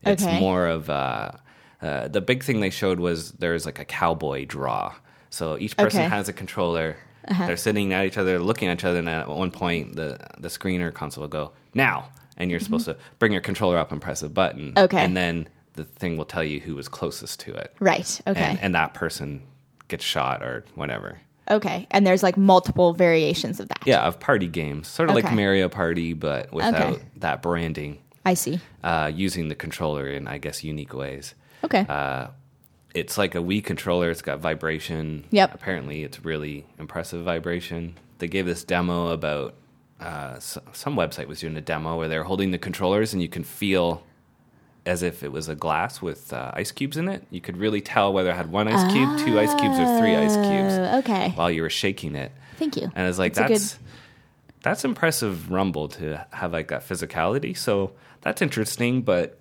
It's 0.04 0.24
Okay. 0.24 0.40
more 0.40 0.68
of 0.68 0.90
uh, 0.90 1.32
uh, 1.82 2.08
the 2.08 2.22
big 2.22 2.44
thing 2.44 2.60
they 2.60 2.70
showed 2.70 3.00
was 3.00 3.32
there's 3.34 3.66
like 3.66 3.80
a 3.80 3.86
cowboy 3.86 4.46
draw. 4.46 4.94
So 5.30 5.58
each 5.58 5.76
person 5.78 6.00
Okay. 6.00 6.06
Uh-huh. 6.08 6.16
has 6.16 6.30
a 6.30 6.34
controller. 6.34 6.96
They're 7.40 7.58
sitting 7.58 7.92
at 7.92 8.06
each 8.06 8.18
other, 8.18 8.40
looking 8.40 8.70
at 8.70 8.78
each 8.80 8.86
other, 8.86 9.00
and 9.00 9.10
at 9.10 9.28
one 9.28 9.52
point 9.52 9.96
the 9.98 10.18
the 10.40 10.50
screen 10.50 10.82
or 10.82 10.92
console 10.92 11.24
will 11.24 11.28
go 11.28 11.52
now, 11.74 12.08
and 12.38 12.50
you're 12.50 12.62
supposed 12.62 12.86
to 12.86 12.96
bring 13.20 13.34
your 13.34 13.42
controller 13.42 13.78
up 13.78 13.92
and 13.92 14.02
press 14.02 14.24
a 14.24 14.30
button. 14.30 14.70
Mm-hmm. 14.70 14.80
Okay. 14.86 15.04
and 15.04 15.18
then 15.18 15.50
the 15.74 15.84
thing 15.84 16.16
will 16.18 16.26
tell 16.26 16.44
you 16.44 16.60
who 16.62 16.74
was 16.74 16.88
closest 16.88 17.40
to 17.42 17.54
it 17.54 17.76
Right. 17.80 18.20
Okay. 18.26 18.40
and, 18.42 18.60
and 18.62 18.76
that 18.76 18.94
person 18.96 19.44
gets 19.90 20.04
shot 20.06 20.42
or 20.42 20.64
whatever. 20.74 21.20
Okay. 21.50 21.88
And 21.92 22.06
there's 22.06 22.24
like 22.24 22.38
multiple 22.38 22.94
variations 22.94 23.60
of 23.60 23.68
that. 23.70 23.80
Yeah, 23.86 24.02
of 24.02 24.20
party 24.20 24.48
games, 24.48 24.88
sort 24.88 25.10
of 25.10 25.16
like 25.16 25.32
Mario 25.34 25.70
Party, 25.70 26.14
but 26.14 26.52
without 26.54 26.76
Okay. 26.94 27.02
that 27.18 27.42
branding, 27.42 28.00
I 28.26 28.34
see. 28.34 28.60
uh, 28.84 29.12
using 29.14 29.48
the 29.50 29.56
controller 29.56 30.08
in, 30.08 30.28
I 30.28 30.38
guess, 30.38 30.64
unique 30.64 30.94
ways. 30.94 31.34
Okay. 31.64 31.86
Uh, 31.88 32.28
it's 32.94 33.18
like 33.18 33.36
a 33.36 33.40
Wii 33.40 33.64
controller. 33.64 34.10
It's 34.10 34.22
got 34.22 34.40
vibration. 34.40 35.26
Yep. 35.32 35.54
Apparently, 35.54 36.04
it's 36.04 36.24
really 36.26 36.66
impressive 36.80 37.24
vibration. 37.24 37.96
They 38.20 38.28
gave 38.28 38.46
this 38.46 38.64
demo 38.64 39.08
about 39.10 39.54
uh, 40.00 40.34
s- 40.38 40.58
some 40.74 40.96
website 40.96 41.28
was 41.28 41.40
doing 41.42 41.56
a 41.58 41.62
demo 41.62 41.98
where 41.98 42.08
they're 42.08 42.24
holding 42.24 42.52
the 42.52 42.58
controllers 42.58 43.14
and 43.14 43.22
you 43.22 43.28
can 43.30 43.44
feel 43.44 44.04
as 44.88 45.04
if 45.04 45.22
it 45.22 45.32
was 45.32 45.48
a 45.50 45.56
glass 45.56 46.02
with 46.02 46.34
uh, 46.34 46.52
ice 46.54 46.72
cubes 46.72 46.98
in 46.98 47.08
it. 47.10 47.24
You 47.30 47.42
could 47.42 47.58
really 47.58 47.82
tell 47.82 48.12
whether 48.14 48.32
it 48.32 48.36
had 48.36 48.52
one 48.52 48.68
ice 48.68 48.92
cube, 48.92 49.20
two 49.20 49.40
ice 49.40 49.54
cubes, 49.56 49.78
or 49.78 50.00
three 50.00 50.16
ice 50.16 50.36
cubes 50.36 50.74
Uh, 50.78 51.02
okay. 51.04 51.30
while 51.36 51.52
you 51.52 51.62
were 51.62 51.70
shaking 51.70 52.16
it. 52.16 52.32
Thank 52.58 52.76
you. 52.78 52.92
And 52.96 53.08
it's 53.08 53.20
like 53.20 53.34
That's 53.36 53.50
that's 53.52 53.80
that's 54.64 54.86
impressive 54.86 55.52
rumble 55.52 55.90
to 55.90 56.26
have 56.32 56.52
like 56.54 56.70
that 56.70 56.88
physicality. 56.88 57.56
So 57.56 57.92
that's 58.22 58.42
interesting, 58.42 59.04
but 59.04 59.38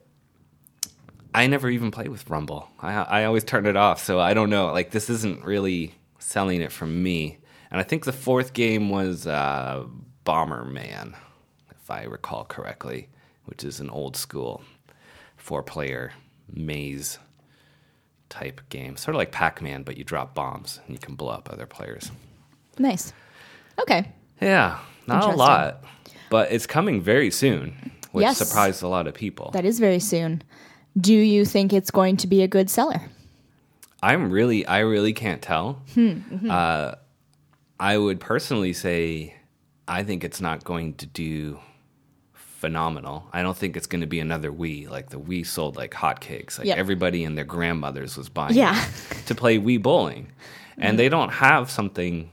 I 1.34 1.46
never 1.46 1.68
even 1.70 1.90
play 1.90 2.08
with 2.08 2.28
Rumble. 2.30 2.68
I 2.80 2.92
I 2.94 3.24
always 3.24 3.44
turn 3.44 3.66
it 3.66 3.76
off. 3.76 4.02
So 4.02 4.20
I 4.20 4.34
don't 4.34 4.50
know. 4.50 4.66
Like 4.72 4.90
this 4.90 5.08
isn't 5.10 5.44
really 5.44 5.94
selling 6.18 6.60
it 6.60 6.72
for 6.72 6.86
me. 6.86 7.38
And 7.70 7.80
I 7.80 7.82
think 7.82 8.04
the 8.04 8.12
fourth 8.12 8.52
game 8.52 8.90
was 8.90 9.26
uh, 9.26 9.84
Bomberman, 10.24 11.14
if 11.70 11.90
I 11.90 12.04
recall 12.04 12.44
correctly, 12.44 13.08
which 13.46 13.64
is 13.64 13.80
an 13.80 13.90
old 13.90 14.16
school 14.16 14.62
four 15.46 15.62
player 15.62 16.12
maze 16.52 17.18
type 18.28 18.60
game. 18.68 18.96
Sort 18.96 19.14
of 19.14 19.18
like 19.18 19.30
Pac 19.30 19.62
Man, 19.62 19.84
but 19.84 19.96
you 19.96 20.02
drop 20.02 20.34
bombs 20.34 20.80
and 20.84 20.92
you 20.94 20.98
can 20.98 21.14
blow 21.14 21.30
up 21.30 21.48
other 21.52 21.66
players. 21.66 22.10
Nice. 22.78 23.12
Okay. 23.78 24.10
Yeah, 24.40 24.78
not 25.06 25.22
a 25.32 25.36
lot, 25.36 25.84
but 26.30 26.50
it's 26.50 26.66
coming 26.66 27.00
very 27.00 27.30
soon, 27.30 27.92
which 28.10 28.24
Yes. 28.24 28.38
surprised 28.38 28.82
a 28.82 28.88
lot 28.88 29.06
of 29.06 29.14
people. 29.14 29.50
That 29.52 29.64
is 29.64 29.78
very 29.78 30.00
soon. 30.00 30.42
Do 30.98 31.14
you 31.14 31.44
think 31.44 31.72
it's 31.72 31.90
going 31.92 32.16
to 32.18 32.26
be 32.26 32.42
a 32.42 32.48
good 32.48 32.68
seller? 32.68 33.02
I'm 34.02 34.30
really, 34.30 34.66
I 34.66 34.80
really 34.80 35.12
can't 35.12 35.40
tell. 35.40 35.80
Uh, 36.50 36.96
I 37.78 37.96
would 37.98 38.18
personally 38.18 38.72
say, 38.72 39.36
I 39.86 40.02
think 40.02 40.24
it's 40.24 40.40
not 40.40 40.64
going 40.64 40.94
to 40.94 41.06
do 41.06 41.60
phenomenal. 42.56 43.26
I 43.32 43.42
don't 43.42 43.56
think 43.56 43.76
it's 43.76 43.86
going 43.86 44.00
to 44.00 44.06
be 44.06 44.20
another 44.20 44.50
Wii. 44.50 44.88
Like 44.88 45.10
the 45.10 45.18
Wii 45.20 45.46
sold 45.46 45.76
like 45.76 45.92
hotcakes. 45.92 46.58
Like 46.58 46.66
Yep. 46.68 46.78
everybody 46.78 47.24
and 47.24 47.36
their 47.36 47.44
grandmothers 47.44 48.16
was 48.16 48.28
buying 48.28 48.54
Yeah. 48.54 48.82
it 49.10 49.26
to 49.26 49.34
play 49.34 49.58
Wii 49.58 49.82
bowling, 49.82 50.28
and 50.78 50.98
they 50.98 51.08
don't 51.08 51.30
have 51.32 51.70
something 51.70 52.30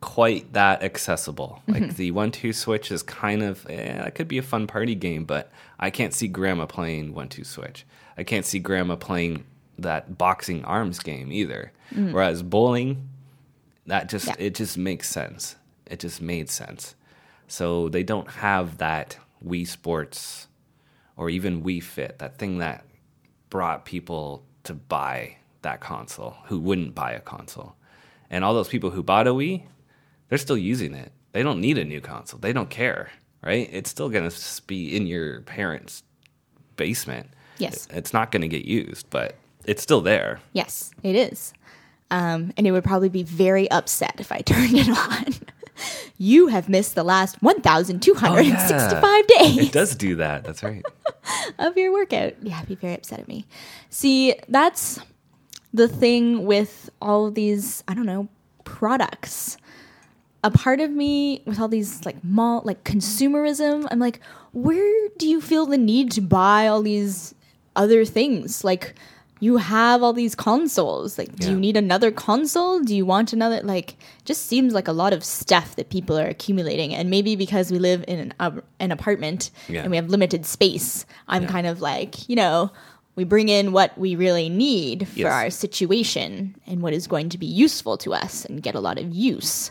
quite 0.00 0.52
that 0.52 0.82
accessible. 0.82 1.62
Like 1.66 1.96
the 1.96 2.10
one 2.10 2.30
two 2.30 2.52
switch 2.52 2.90
is 2.92 3.02
kind 3.02 3.42
of 3.42 3.66
eh, 3.68 3.96
that 4.02 4.14
could 4.14 4.28
be 4.28 4.38
a 4.38 4.42
fun 4.42 4.66
party 4.66 4.94
game, 4.94 5.24
but 5.24 5.50
I 5.80 5.90
can't 5.90 6.12
see 6.14 6.28
grandma 6.28 6.66
playing 6.66 7.14
one 7.14 7.28
two 7.28 7.44
switch. 7.44 7.84
I 8.18 8.22
can't 8.24 8.44
see 8.44 8.58
grandma 8.58 8.96
playing 8.96 9.44
that 9.78 10.16
boxing 10.18 10.64
arms 10.64 10.98
game 11.00 11.32
either. 11.32 11.72
Whereas 11.94 12.42
bowling, 12.42 13.08
that 13.86 14.08
just 14.08 14.26
Yeah. 14.26 14.34
it 14.38 14.54
just 14.54 14.76
makes 14.76 15.08
sense. 15.08 15.56
It 15.86 16.00
just 16.00 16.20
made 16.20 16.50
sense. 16.50 16.94
So 17.48 17.88
they 17.88 18.02
don't 18.02 18.28
have 18.30 18.78
that 18.78 19.16
Wii 19.44 19.66
Sports 19.66 20.48
or 21.16 21.30
even 21.30 21.62
Wii 21.62 21.82
Fit, 21.82 22.18
that 22.18 22.38
thing 22.38 22.58
that 22.58 22.84
brought 23.50 23.84
people 23.84 24.44
to 24.64 24.74
buy 24.74 25.36
that 25.62 25.80
console 25.80 26.36
who 26.46 26.60
wouldn't 26.60 26.94
buy 26.94 27.12
a 27.12 27.20
console. 27.20 27.74
And 28.30 28.44
all 28.44 28.54
those 28.54 28.68
people 28.68 28.90
who 28.90 29.02
bought 29.02 29.26
a 29.26 29.32
Wii, 29.32 29.62
they're 30.28 30.38
still 30.38 30.58
using 30.58 30.94
it. 30.94 31.12
They 31.32 31.42
don't 31.42 31.60
need 31.60 31.78
a 31.78 31.84
new 31.84 32.00
console. 32.00 32.40
They 32.40 32.52
don't 32.52 32.70
care, 32.70 33.10
right? 33.42 33.68
It's 33.72 33.90
still 33.90 34.08
going 34.08 34.28
to 34.28 34.62
be 34.66 34.96
in 34.96 35.06
your 35.06 35.42
parents' 35.42 36.02
basement. 36.76 37.30
Yes. 37.58 37.88
It's 37.90 38.12
not 38.12 38.32
going 38.32 38.42
to 38.42 38.48
get 38.48 38.64
used, 38.64 39.08
but 39.10 39.36
it's 39.64 39.82
still 39.82 40.00
there. 40.00 40.40
Yes, 40.52 40.90
it 41.02 41.14
is. 41.14 41.52
Um, 42.10 42.52
and 42.56 42.66
it 42.66 42.72
would 42.72 42.84
probably 42.84 43.08
be 43.08 43.22
very 43.22 43.70
upset 43.70 44.16
if 44.18 44.30
I 44.30 44.38
turned 44.42 44.74
it 44.74 44.88
on. 44.88 45.34
You 46.18 46.48
have 46.48 46.68
missed 46.68 46.94
the 46.94 47.04
last 47.04 47.42
1,265 47.42 49.26
days 49.26 49.58
It 49.58 49.72
does 49.72 49.94
do 49.94 50.16
that. 50.16 50.44
That's 50.44 50.62
right. 50.62 50.84
of 51.58 51.76
your 51.76 51.92
workout. 51.92 52.34
Yeah, 52.42 52.62
be 52.64 52.74
very 52.74 52.94
upset 52.94 53.20
at 53.20 53.28
me. 53.28 53.46
See, 53.90 54.34
that's 54.48 54.98
the 55.72 55.88
thing 55.88 56.46
with 56.46 56.90
all 57.00 57.26
of 57.26 57.34
these, 57.34 57.82
I 57.86 57.94
don't 57.94 58.06
know, 58.06 58.28
products. 58.64 59.56
A 60.44 60.50
part 60.50 60.80
of 60.80 60.90
me 60.90 61.42
with 61.44 61.58
all 61.58 61.68
these 61.68 62.04
like 62.06 62.22
mall 62.22 62.62
like 62.64 62.84
consumerism, 62.84 63.86
I'm 63.90 63.98
like, 63.98 64.20
where 64.52 65.08
do 65.18 65.28
you 65.28 65.40
feel 65.40 65.66
the 65.66 65.78
need 65.78 66.12
to 66.12 66.20
buy 66.20 66.68
all 66.68 66.82
these 66.82 67.34
other 67.74 68.04
things? 68.04 68.62
Like 68.64 68.94
you 69.40 69.58
have 69.58 70.02
all 70.02 70.12
these 70.14 70.34
consoles. 70.34 71.18
Like, 71.18 71.36
do 71.36 71.50
you 71.50 71.58
need 71.58 71.76
another 71.76 72.10
console? 72.10 72.80
Do 72.80 72.96
you 72.96 73.04
want 73.04 73.32
another? 73.34 73.60
Like, 73.62 73.96
just 74.24 74.46
seems 74.46 74.72
like 74.72 74.88
a 74.88 74.92
lot 74.92 75.12
of 75.12 75.22
stuff 75.22 75.76
that 75.76 75.90
people 75.90 76.18
are 76.18 76.26
accumulating. 76.26 76.94
And 76.94 77.10
maybe 77.10 77.36
because 77.36 77.70
we 77.70 77.78
live 77.78 78.02
in 78.08 78.18
an, 78.18 78.34
uh, 78.40 78.52
an 78.80 78.92
apartment 78.92 79.50
Yeah. 79.68 79.82
and 79.82 79.90
we 79.90 79.96
have 79.96 80.08
limited 80.08 80.46
space, 80.46 81.04
I'm 81.28 81.46
kind 81.46 81.66
of 81.66 81.80
like, 81.82 82.28
you 82.28 82.36
know, 82.36 82.70
we 83.14 83.24
bring 83.24 83.48
in 83.48 83.72
what 83.72 83.96
we 83.98 84.14
really 84.16 84.48
need 84.48 85.06
for 85.08 85.18
Yes. 85.18 85.32
our 85.32 85.50
situation 85.50 86.54
and 86.66 86.80
what 86.80 86.92
is 86.94 87.06
going 87.06 87.28
to 87.30 87.38
be 87.38 87.46
useful 87.46 87.96
to 87.98 88.14
us 88.14 88.44
and 88.46 88.62
get 88.62 88.74
a 88.74 88.80
lot 88.80 88.98
of 88.98 89.14
use. 89.14 89.70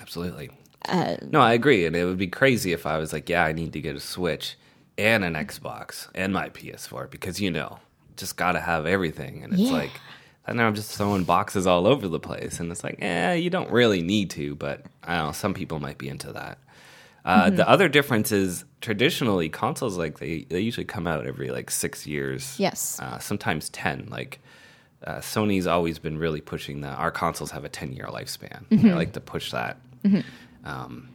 Absolutely. 0.00 0.50
Uh, 0.88 1.16
no, 1.30 1.40
I 1.40 1.52
agree. 1.54 1.84
And 1.86 1.96
it 1.96 2.04
would 2.04 2.18
be 2.18 2.26
crazy 2.28 2.72
if 2.72 2.86
I 2.86 2.98
was 2.98 3.12
like, 3.12 3.28
yeah, 3.28 3.44
I 3.44 3.52
need 3.52 3.72
to 3.72 3.80
get 3.80 3.96
a 3.96 4.00
Switch 4.00 4.56
and 4.98 5.24
an 5.24 5.34
Xbox 5.34 6.08
and 6.14 6.32
my 6.32 6.48
PS4 6.50 7.10
because, 7.10 7.40
you 7.40 7.50
know, 7.50 7.78
just 8.16 8.36
got 8.36 8.52
to 8.52 8.60
have 8.60 8.86
everything. 8.86 9.42
And 9.44 9.52
it's 9.52 9.62
Yeah. 9.62 9.72
like, 9.72 9.90
and 10.46 10.60
I'm 10.62 10.74
just 10.74 10.96
throwing 10.96 11.24
boxes 11.24 11.66
all 11.66 11.86
over 11.86 12.06
the 12.08 12.20
place. 12.20 12.60
And 12.60 12.70
it's 12.70 12.84
like, 12.84 12.96
eh, 13.00 13.34
you 13.34 13.50
don't 13.50 13.70
really 13.70 14.00
need 14.02 14.30
to, 14.30 14.54
but 14.54 14.82
I 15.02 15.16
don't 15.16 15.26
know, 15.26 15.32
some 15.32 15.54
people 15.54 15.80
might 15.80 15.98
be 15.98 16.08
into 16.08 16.32
that. 16.32 16.58
Uh, 17.24 17.46
Mm-hmm. 17.46 17.56
The 17.56 17.68
other 17.68 17.88
difference 17.88 18.30
is 18.30 18.64
traditionally 18.80 19.48
consoles 19.48 19.98
like 19.98 20.20
they, 20.20 20.46
they 20.48 20.60
usually 20.60 20.84
come 20.84 21.06
out 21.08 21.26
every 21.26 21.50
like 21.50 21.70
six 21.72 22.06
years. 22.06 22.54
Yes. 22.58 23.00
Uh, 23.00 23.18
sometimes 23.18 23.68
10. 23.70 24.06
Like 24.10 24.38
uh, 25.04 25.16
Sony's 25.16 25.66
always 25.66 25.98
been 25.98 26.18
really 26.18 26.40
pushing 26.40 26.82
that. 26.82 26.96
Our 26.98 27.10
consoles 27.10 27.50
have 27.50 27.64
a 27.64 27.68
10 27.68 27.92
year 27.94 28.06
lifespan. 28.06 28.64
Mm-hmm. 28.70 28.86
They 28.88 28.94
like 28.94 29.12
to 29.14 29.20
push 29.20 29.50
that. 29.50 29.78
Um, 30.64 31.08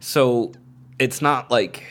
so 0.00 0.52
it's 0.98 1.20
not 1.20 1.50
like 1.50 1.82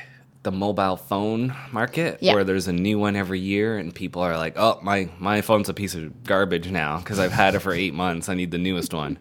the 0.43 0.51
mobile 0.51 0.97
phone 0.97 1.55
market 1.71 2.17
Yeah. 2.21 2.33
where 2.35 2.43
there's 2.43 2.67
a 2.67 2.73
new 2.73 2.99
one 2.99 3.15
every 3.15 3.39
year 3.39 3.77
and 3.77 3.95
people 3.95 4.21
are 4.21 4.37
like, 4.37 4.53
oh, 4.57 4.79
my, 4.83 5.09
my 5.17 5.41
phone's 5.41 5.69
a 5.69 5.73
piece 5.73 5.95
of 5.95 6.23
garbage 6.25 6.69
now 6.69 6.97
because 6.99 7.17
I've 7.17 7.31
had 7.31 7.55
it 7.55 7.59
for 7.59 7.73
eight 7.73 7.93
months. 7.93 8.27
I 8.29 8.33
need 8.35 8.51
the 8.51 8.57
newest 8.57 8.93
one. 8.93 9.17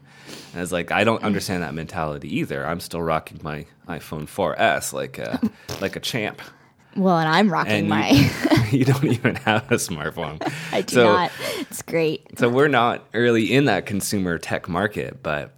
And 0.53 0.63
it's 0.63 0.73
like, 0.73 0.91
I 0.91 1.05
don't 1.05 1.23
understand 1.23 1.63
that 1.63 1.75
mentality 1.75 2.39
either. 2.41 2.67
I'm 2.67 2.81
still 2.81 3.03
rocking 3.03 3.39
my 3.43 3.67
iPhone 3.89 4.25
4S 4.27 4.93
like 4.93 5.19
a, 5.19 5.41
like 5.81 5.95
a 5.97 6.01
champ. 6.01 6.43
Well, 6.97 7.17
and 7.19 7.29
I'm 7.29 7.51
rocking 7.51 7.73
And 7.73 7.89
my. 7.89 8.11
you, 8.11 8.31
you 8.81 8.85
don't 8.85 9.05
even 9.13 9.37
have 9.37 9.71
a 9.71 9.77
smartphone. 9.77 10.43
I 10.73 10.83
do 10.83 10.95
So- 10.97 11.05
not. 11.05 11.31
It's 11.61 11.83
great. 11.83 12.37
so 12.39 12.49
we're 12.49 12.69
not 12.69 13.07
really 13.15 13.53
in 13.53 13.67
that 13.67 13.87
consumer 13.87 14.39
tech 14.39 14.69
market, 14.69 15.23
but 15.23 15.55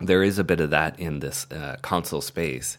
there 0.00 0.22
is 0.22 0.38
a 0.38 0.44
bit 0.44 0.60
of 0.60 0.70
that 0.70 1.00
in 1.00 1.20
this 1.20 1.46
uh, 1.50 1.76
console 1.82 2.20
space. 2.20 2.76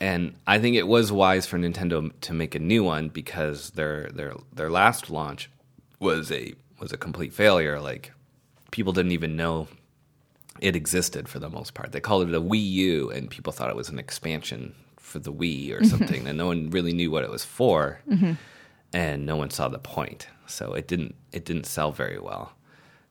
And 0.00 0.34
I 0.46 0.58
think 0.58 0.76
it 0.76 0.88
was 0.88 1.12
wise 1.12 1.46
for 1.46 1.58
Nintendo 1.58 2.10
to 2.22 2.32
make 2.32 2.54
a 2.54 2.58
new 2.58 2.82
one 2.82 3.08
because 3.08 3.70
their 3.70 4.08
their 4.10 4.34
their 4.52 4.70
last 4.70 5.10
launch 5.10 5.50
was 5.98 6.32
a 6.32 6.54
was 6.78 6.92
a 6.92 6.96
complete 6.96 7.34
failure. 7.34 7.78
Like 7.80 8.12
people 8.70 8.92
didn't 8.92 9.12
even 9.12 9.36
know 9.36 9.68
it 10.60 10.74
existed 10.74 11.28
for 11.28 11.38
the 11.38 11.50
most 11.50 11.74
part. 11.74 11.92
They 11.92 12.00
called 12.00 12.28
it 12.28 12.34
a 12.34 12.40
Wii 12.40 12.70
U, 12.72 13.10
and 13.10 13.30
people 13.30 13.52
thought 13.52 13.70
it 13.70 13.76
was 13.76 13.88
an 13.90 13.98
expansion 13.98 14.74
for 14.98 15.18
the 15.18 15.32
Wii 15.32 15.78
or 15.78 15.84
something, 15.84 16.26
and 16.26 16.38
no 16.38 16.46
one 16.46 16.70
really 16.70 16.92
knew 16.92 17.10
what 17.10 17.24
it 17.24 17.30
was 17.30 17.44
for, 17.44 18.00
and 18.92 19.26
no 19.26 19.36
one 19.36 19.50
saw 19.50 19.68
the 19.68 19.78
point. 19.78 20.28
So 20.46 20.72
it 20.72 20.88
didn't 20.88 21.14
it 21.32 21.44
didn't 21.44 21.66
sell 21.66 21.92
very 21.92 22.18
well. 22.18 22.52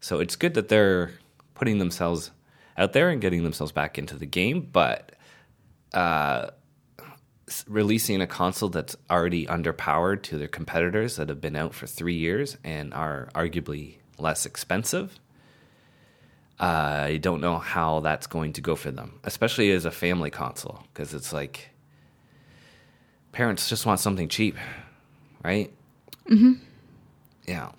So 0.02 0.19
it's 0.19 0.36
good 0.36 0.54
that 0.56 0.69
they're 0.69 1.12
putting 1.54 1.78
themselves 1.78 2.32
out 2.78 2.93
there 2.93 3.10
and 3.10 3.21
getting 3.21 3.43
themselves 3.43 3.71
back 3.73 3.97
into 3.97 4.15
the 4.15 4.25
game, 4.25 4.67
but 4.71 5.12
uh, 5.93 6.47
releasing 7.67 8.21
a 8.21 8.27
console 8.27 8.69
that's 8.69 8.95
already 9.09 9.45
underpowered 9.45 10.21
to 10.23 10.38
their 10.38 10.47
competitors 10.47 11.15
that 11.15 11.29
have 11.29 11.41
been 11.41 11.55
out 11.55 11.73
for 11.73 11.88
three 11.88 12.15
years 12.15 12.57
and 12.63 12.93
are 12.93 13.29
arguably 13.33 13.97
less 14.17 14.45
expensive. 14.45 15.19
I 16.59 17.19
don't 17.21 17.39
know 17.41 17.57
how 17.57 18.01
that's 18.01 18.27
going 18.27 18.53
to 18.53 18.62
go 18.62 18.75
for 18.75 18.91
them, 18.91 19.19
especially 19.23 19.71
as 19.71 19.85
a 19.85 19.91
family 19.91 20.29
console, 20.29 20.83
because 20.93 21.13
it's 21.13 21.31
like 21.31 21.69
parents 23.31 23.69
just 23.69 23.85
want 23.85 23.99
something 24.01 24.27
cheap, 24.27 24.57
right? 25.43 25.71
Mm-hmm. 26.29 26.53
Yeah. 27.47 27.71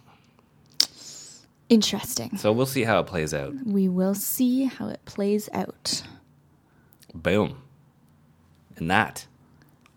Interesting. 1.68 2.36
So 2.36 2.52
we'll 2.52 2.66
see 2.66 2.82
how 2.82 3.00
it 3.00 3.06
plays 3.06 3.32
out. 3.32 3.54
We 3.64 3.88
will 3.88 4.14
see 4.14 4.64
how 4.64 4.88
it 4.88 5.04
plays 5.04 5.48
out. 5.52 6.02
Boom. 7.14 7.62
And 8.76 8.90
that 8.90 9.26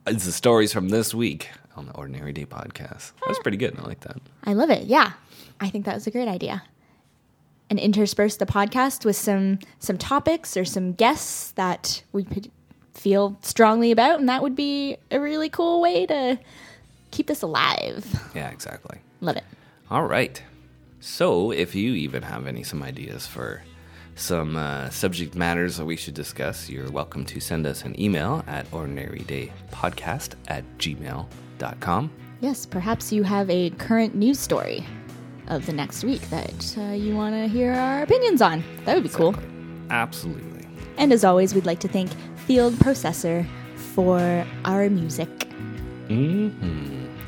is 0.07 0.25
the 0.25 0.31
stories 0.31 0.73
from 0.73 0.89
this 0.89 1.13
week 1.13 1.49
on 1.75 1.85
the 1.85 1.93
Ordinary 1.93 2.33
Day 2.33 2.45
podcast. 2.45 3.13
That's 3.25 3.39
pretty 3.39 3.57
good. 3.57 3.77
I 3.77 3.83
like 3.83 4.01
that. 4.01 4.17
I 4.43 4.53
love 4.53 4.69
it. 4.69 4.87
Yeah. 4.87 5.13
I 5.59 5.69
think 5.69 5.85
that 5.85 5.95
was 5.95 6.07
a 6.07 6.11
great 6.11 6.27
idea. 6.27 6.63
And 7.69 7.79
intersperse 7.79 8.37
the 8.37 8.45
podcast 8.45 9.05
with 9.05 9.15
some 9.15 9.59
some 9.79 9.97
topics 9.97 10.55
or 10.55 10.65
some 10.65 10.93
guests 10.93 11.51
that 11.51 12.03
we 12.11 12.23
could 12.23 12.51
feel 12.93 13.37
strongly 13.41 13.91
about 13.91 14.19
and 14.19 14.29
that 14.29 14.43
would 14.43 14.55
be 14.55 14.97
a 15.09 15.19
really 15.19 15.49
cool 15.49 15.81
way 15.81 16.05
to 16.05 16.39
keep 17.11 17.27
this 17.27 17.41
alive. 17.41 18.05
Yeah, 18.35 18.49
exactly. 18.49 18.99
Love 19.21 19.37
it. 19.37 19.43
All 19.89 20.03
right. 20.03 20.41
So, 20.99 21.51
if 21.51 21.75
you 21.75 21.93
even 21.93 22.23
have 22.23 22.47
any 22.47 22.63
some 22.63 22.81
ideas 22.81 23.27
for 23.27 23.63
some 24.15 24.55
uh, 24.55 24.89
subject 24.89 25.35
matters 25.35 25.77
that 25.77 25.85
we 25.85 25.95
should 25.95 26.13
discuss, 26.13 26.69
you're 26.69 26.89
welcome 26.91 27.25
to 27.25 27.39
send 27.39 27.65
us 27.65 27.83
an 27.83 27.99
email 27.99 28.43
at 28.47 28.69
ordinarydaypodcast 28.71 30.35
at 30.47 30.63
gmail.com. 30.77 32.11
Yes, 32.41 32.65
perhaps 32.65 33.11
you 33.11 33.23
have 33.23 33.49
a 33.49 33.69
current 33.71 34.15
news 34.15 34.39
story 34.39 34.85
of 35.47 35.65
the 35.65 35.73
next 35.73 36.03
week 36.03 36.21
that 36.29 36.75
uh, 36.77 36.91
you 36.93 37.15
want 37.15 37.35
to 37.35 37.47
hear 37.47 37.73
our 37.73 38.03
opinions 38.03 38.41
on. 38.41 38.63
That 38.85 38.95
would 38.95 39.03
be 39.03 39.09
cool. 39.09 39.35
Absolutely. 39.89 40.67
And 40.97 41.11
as 41.11 41.23
always, 41.23 41.55
we'd 41.55 41.65
like 41.65 41.79
to 41.79 41.87
thank 41.87 42.11
Field 42.45 42.73
Processor 42.75 43.47
for 43.75 44.45
our 44.65 44.89
music. 44.89 45.29
hmm 46.07 46.49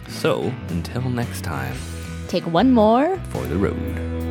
So, 0.07 0.53
until 0.69 1.09
next 1.09 1.43
time, 1.43 1.75
Take 2.27 2.45
one 2.47 2.71
more 2.71 3.17
for 3.29 3.45
the 3.45 3.55
road. 3.55 4.24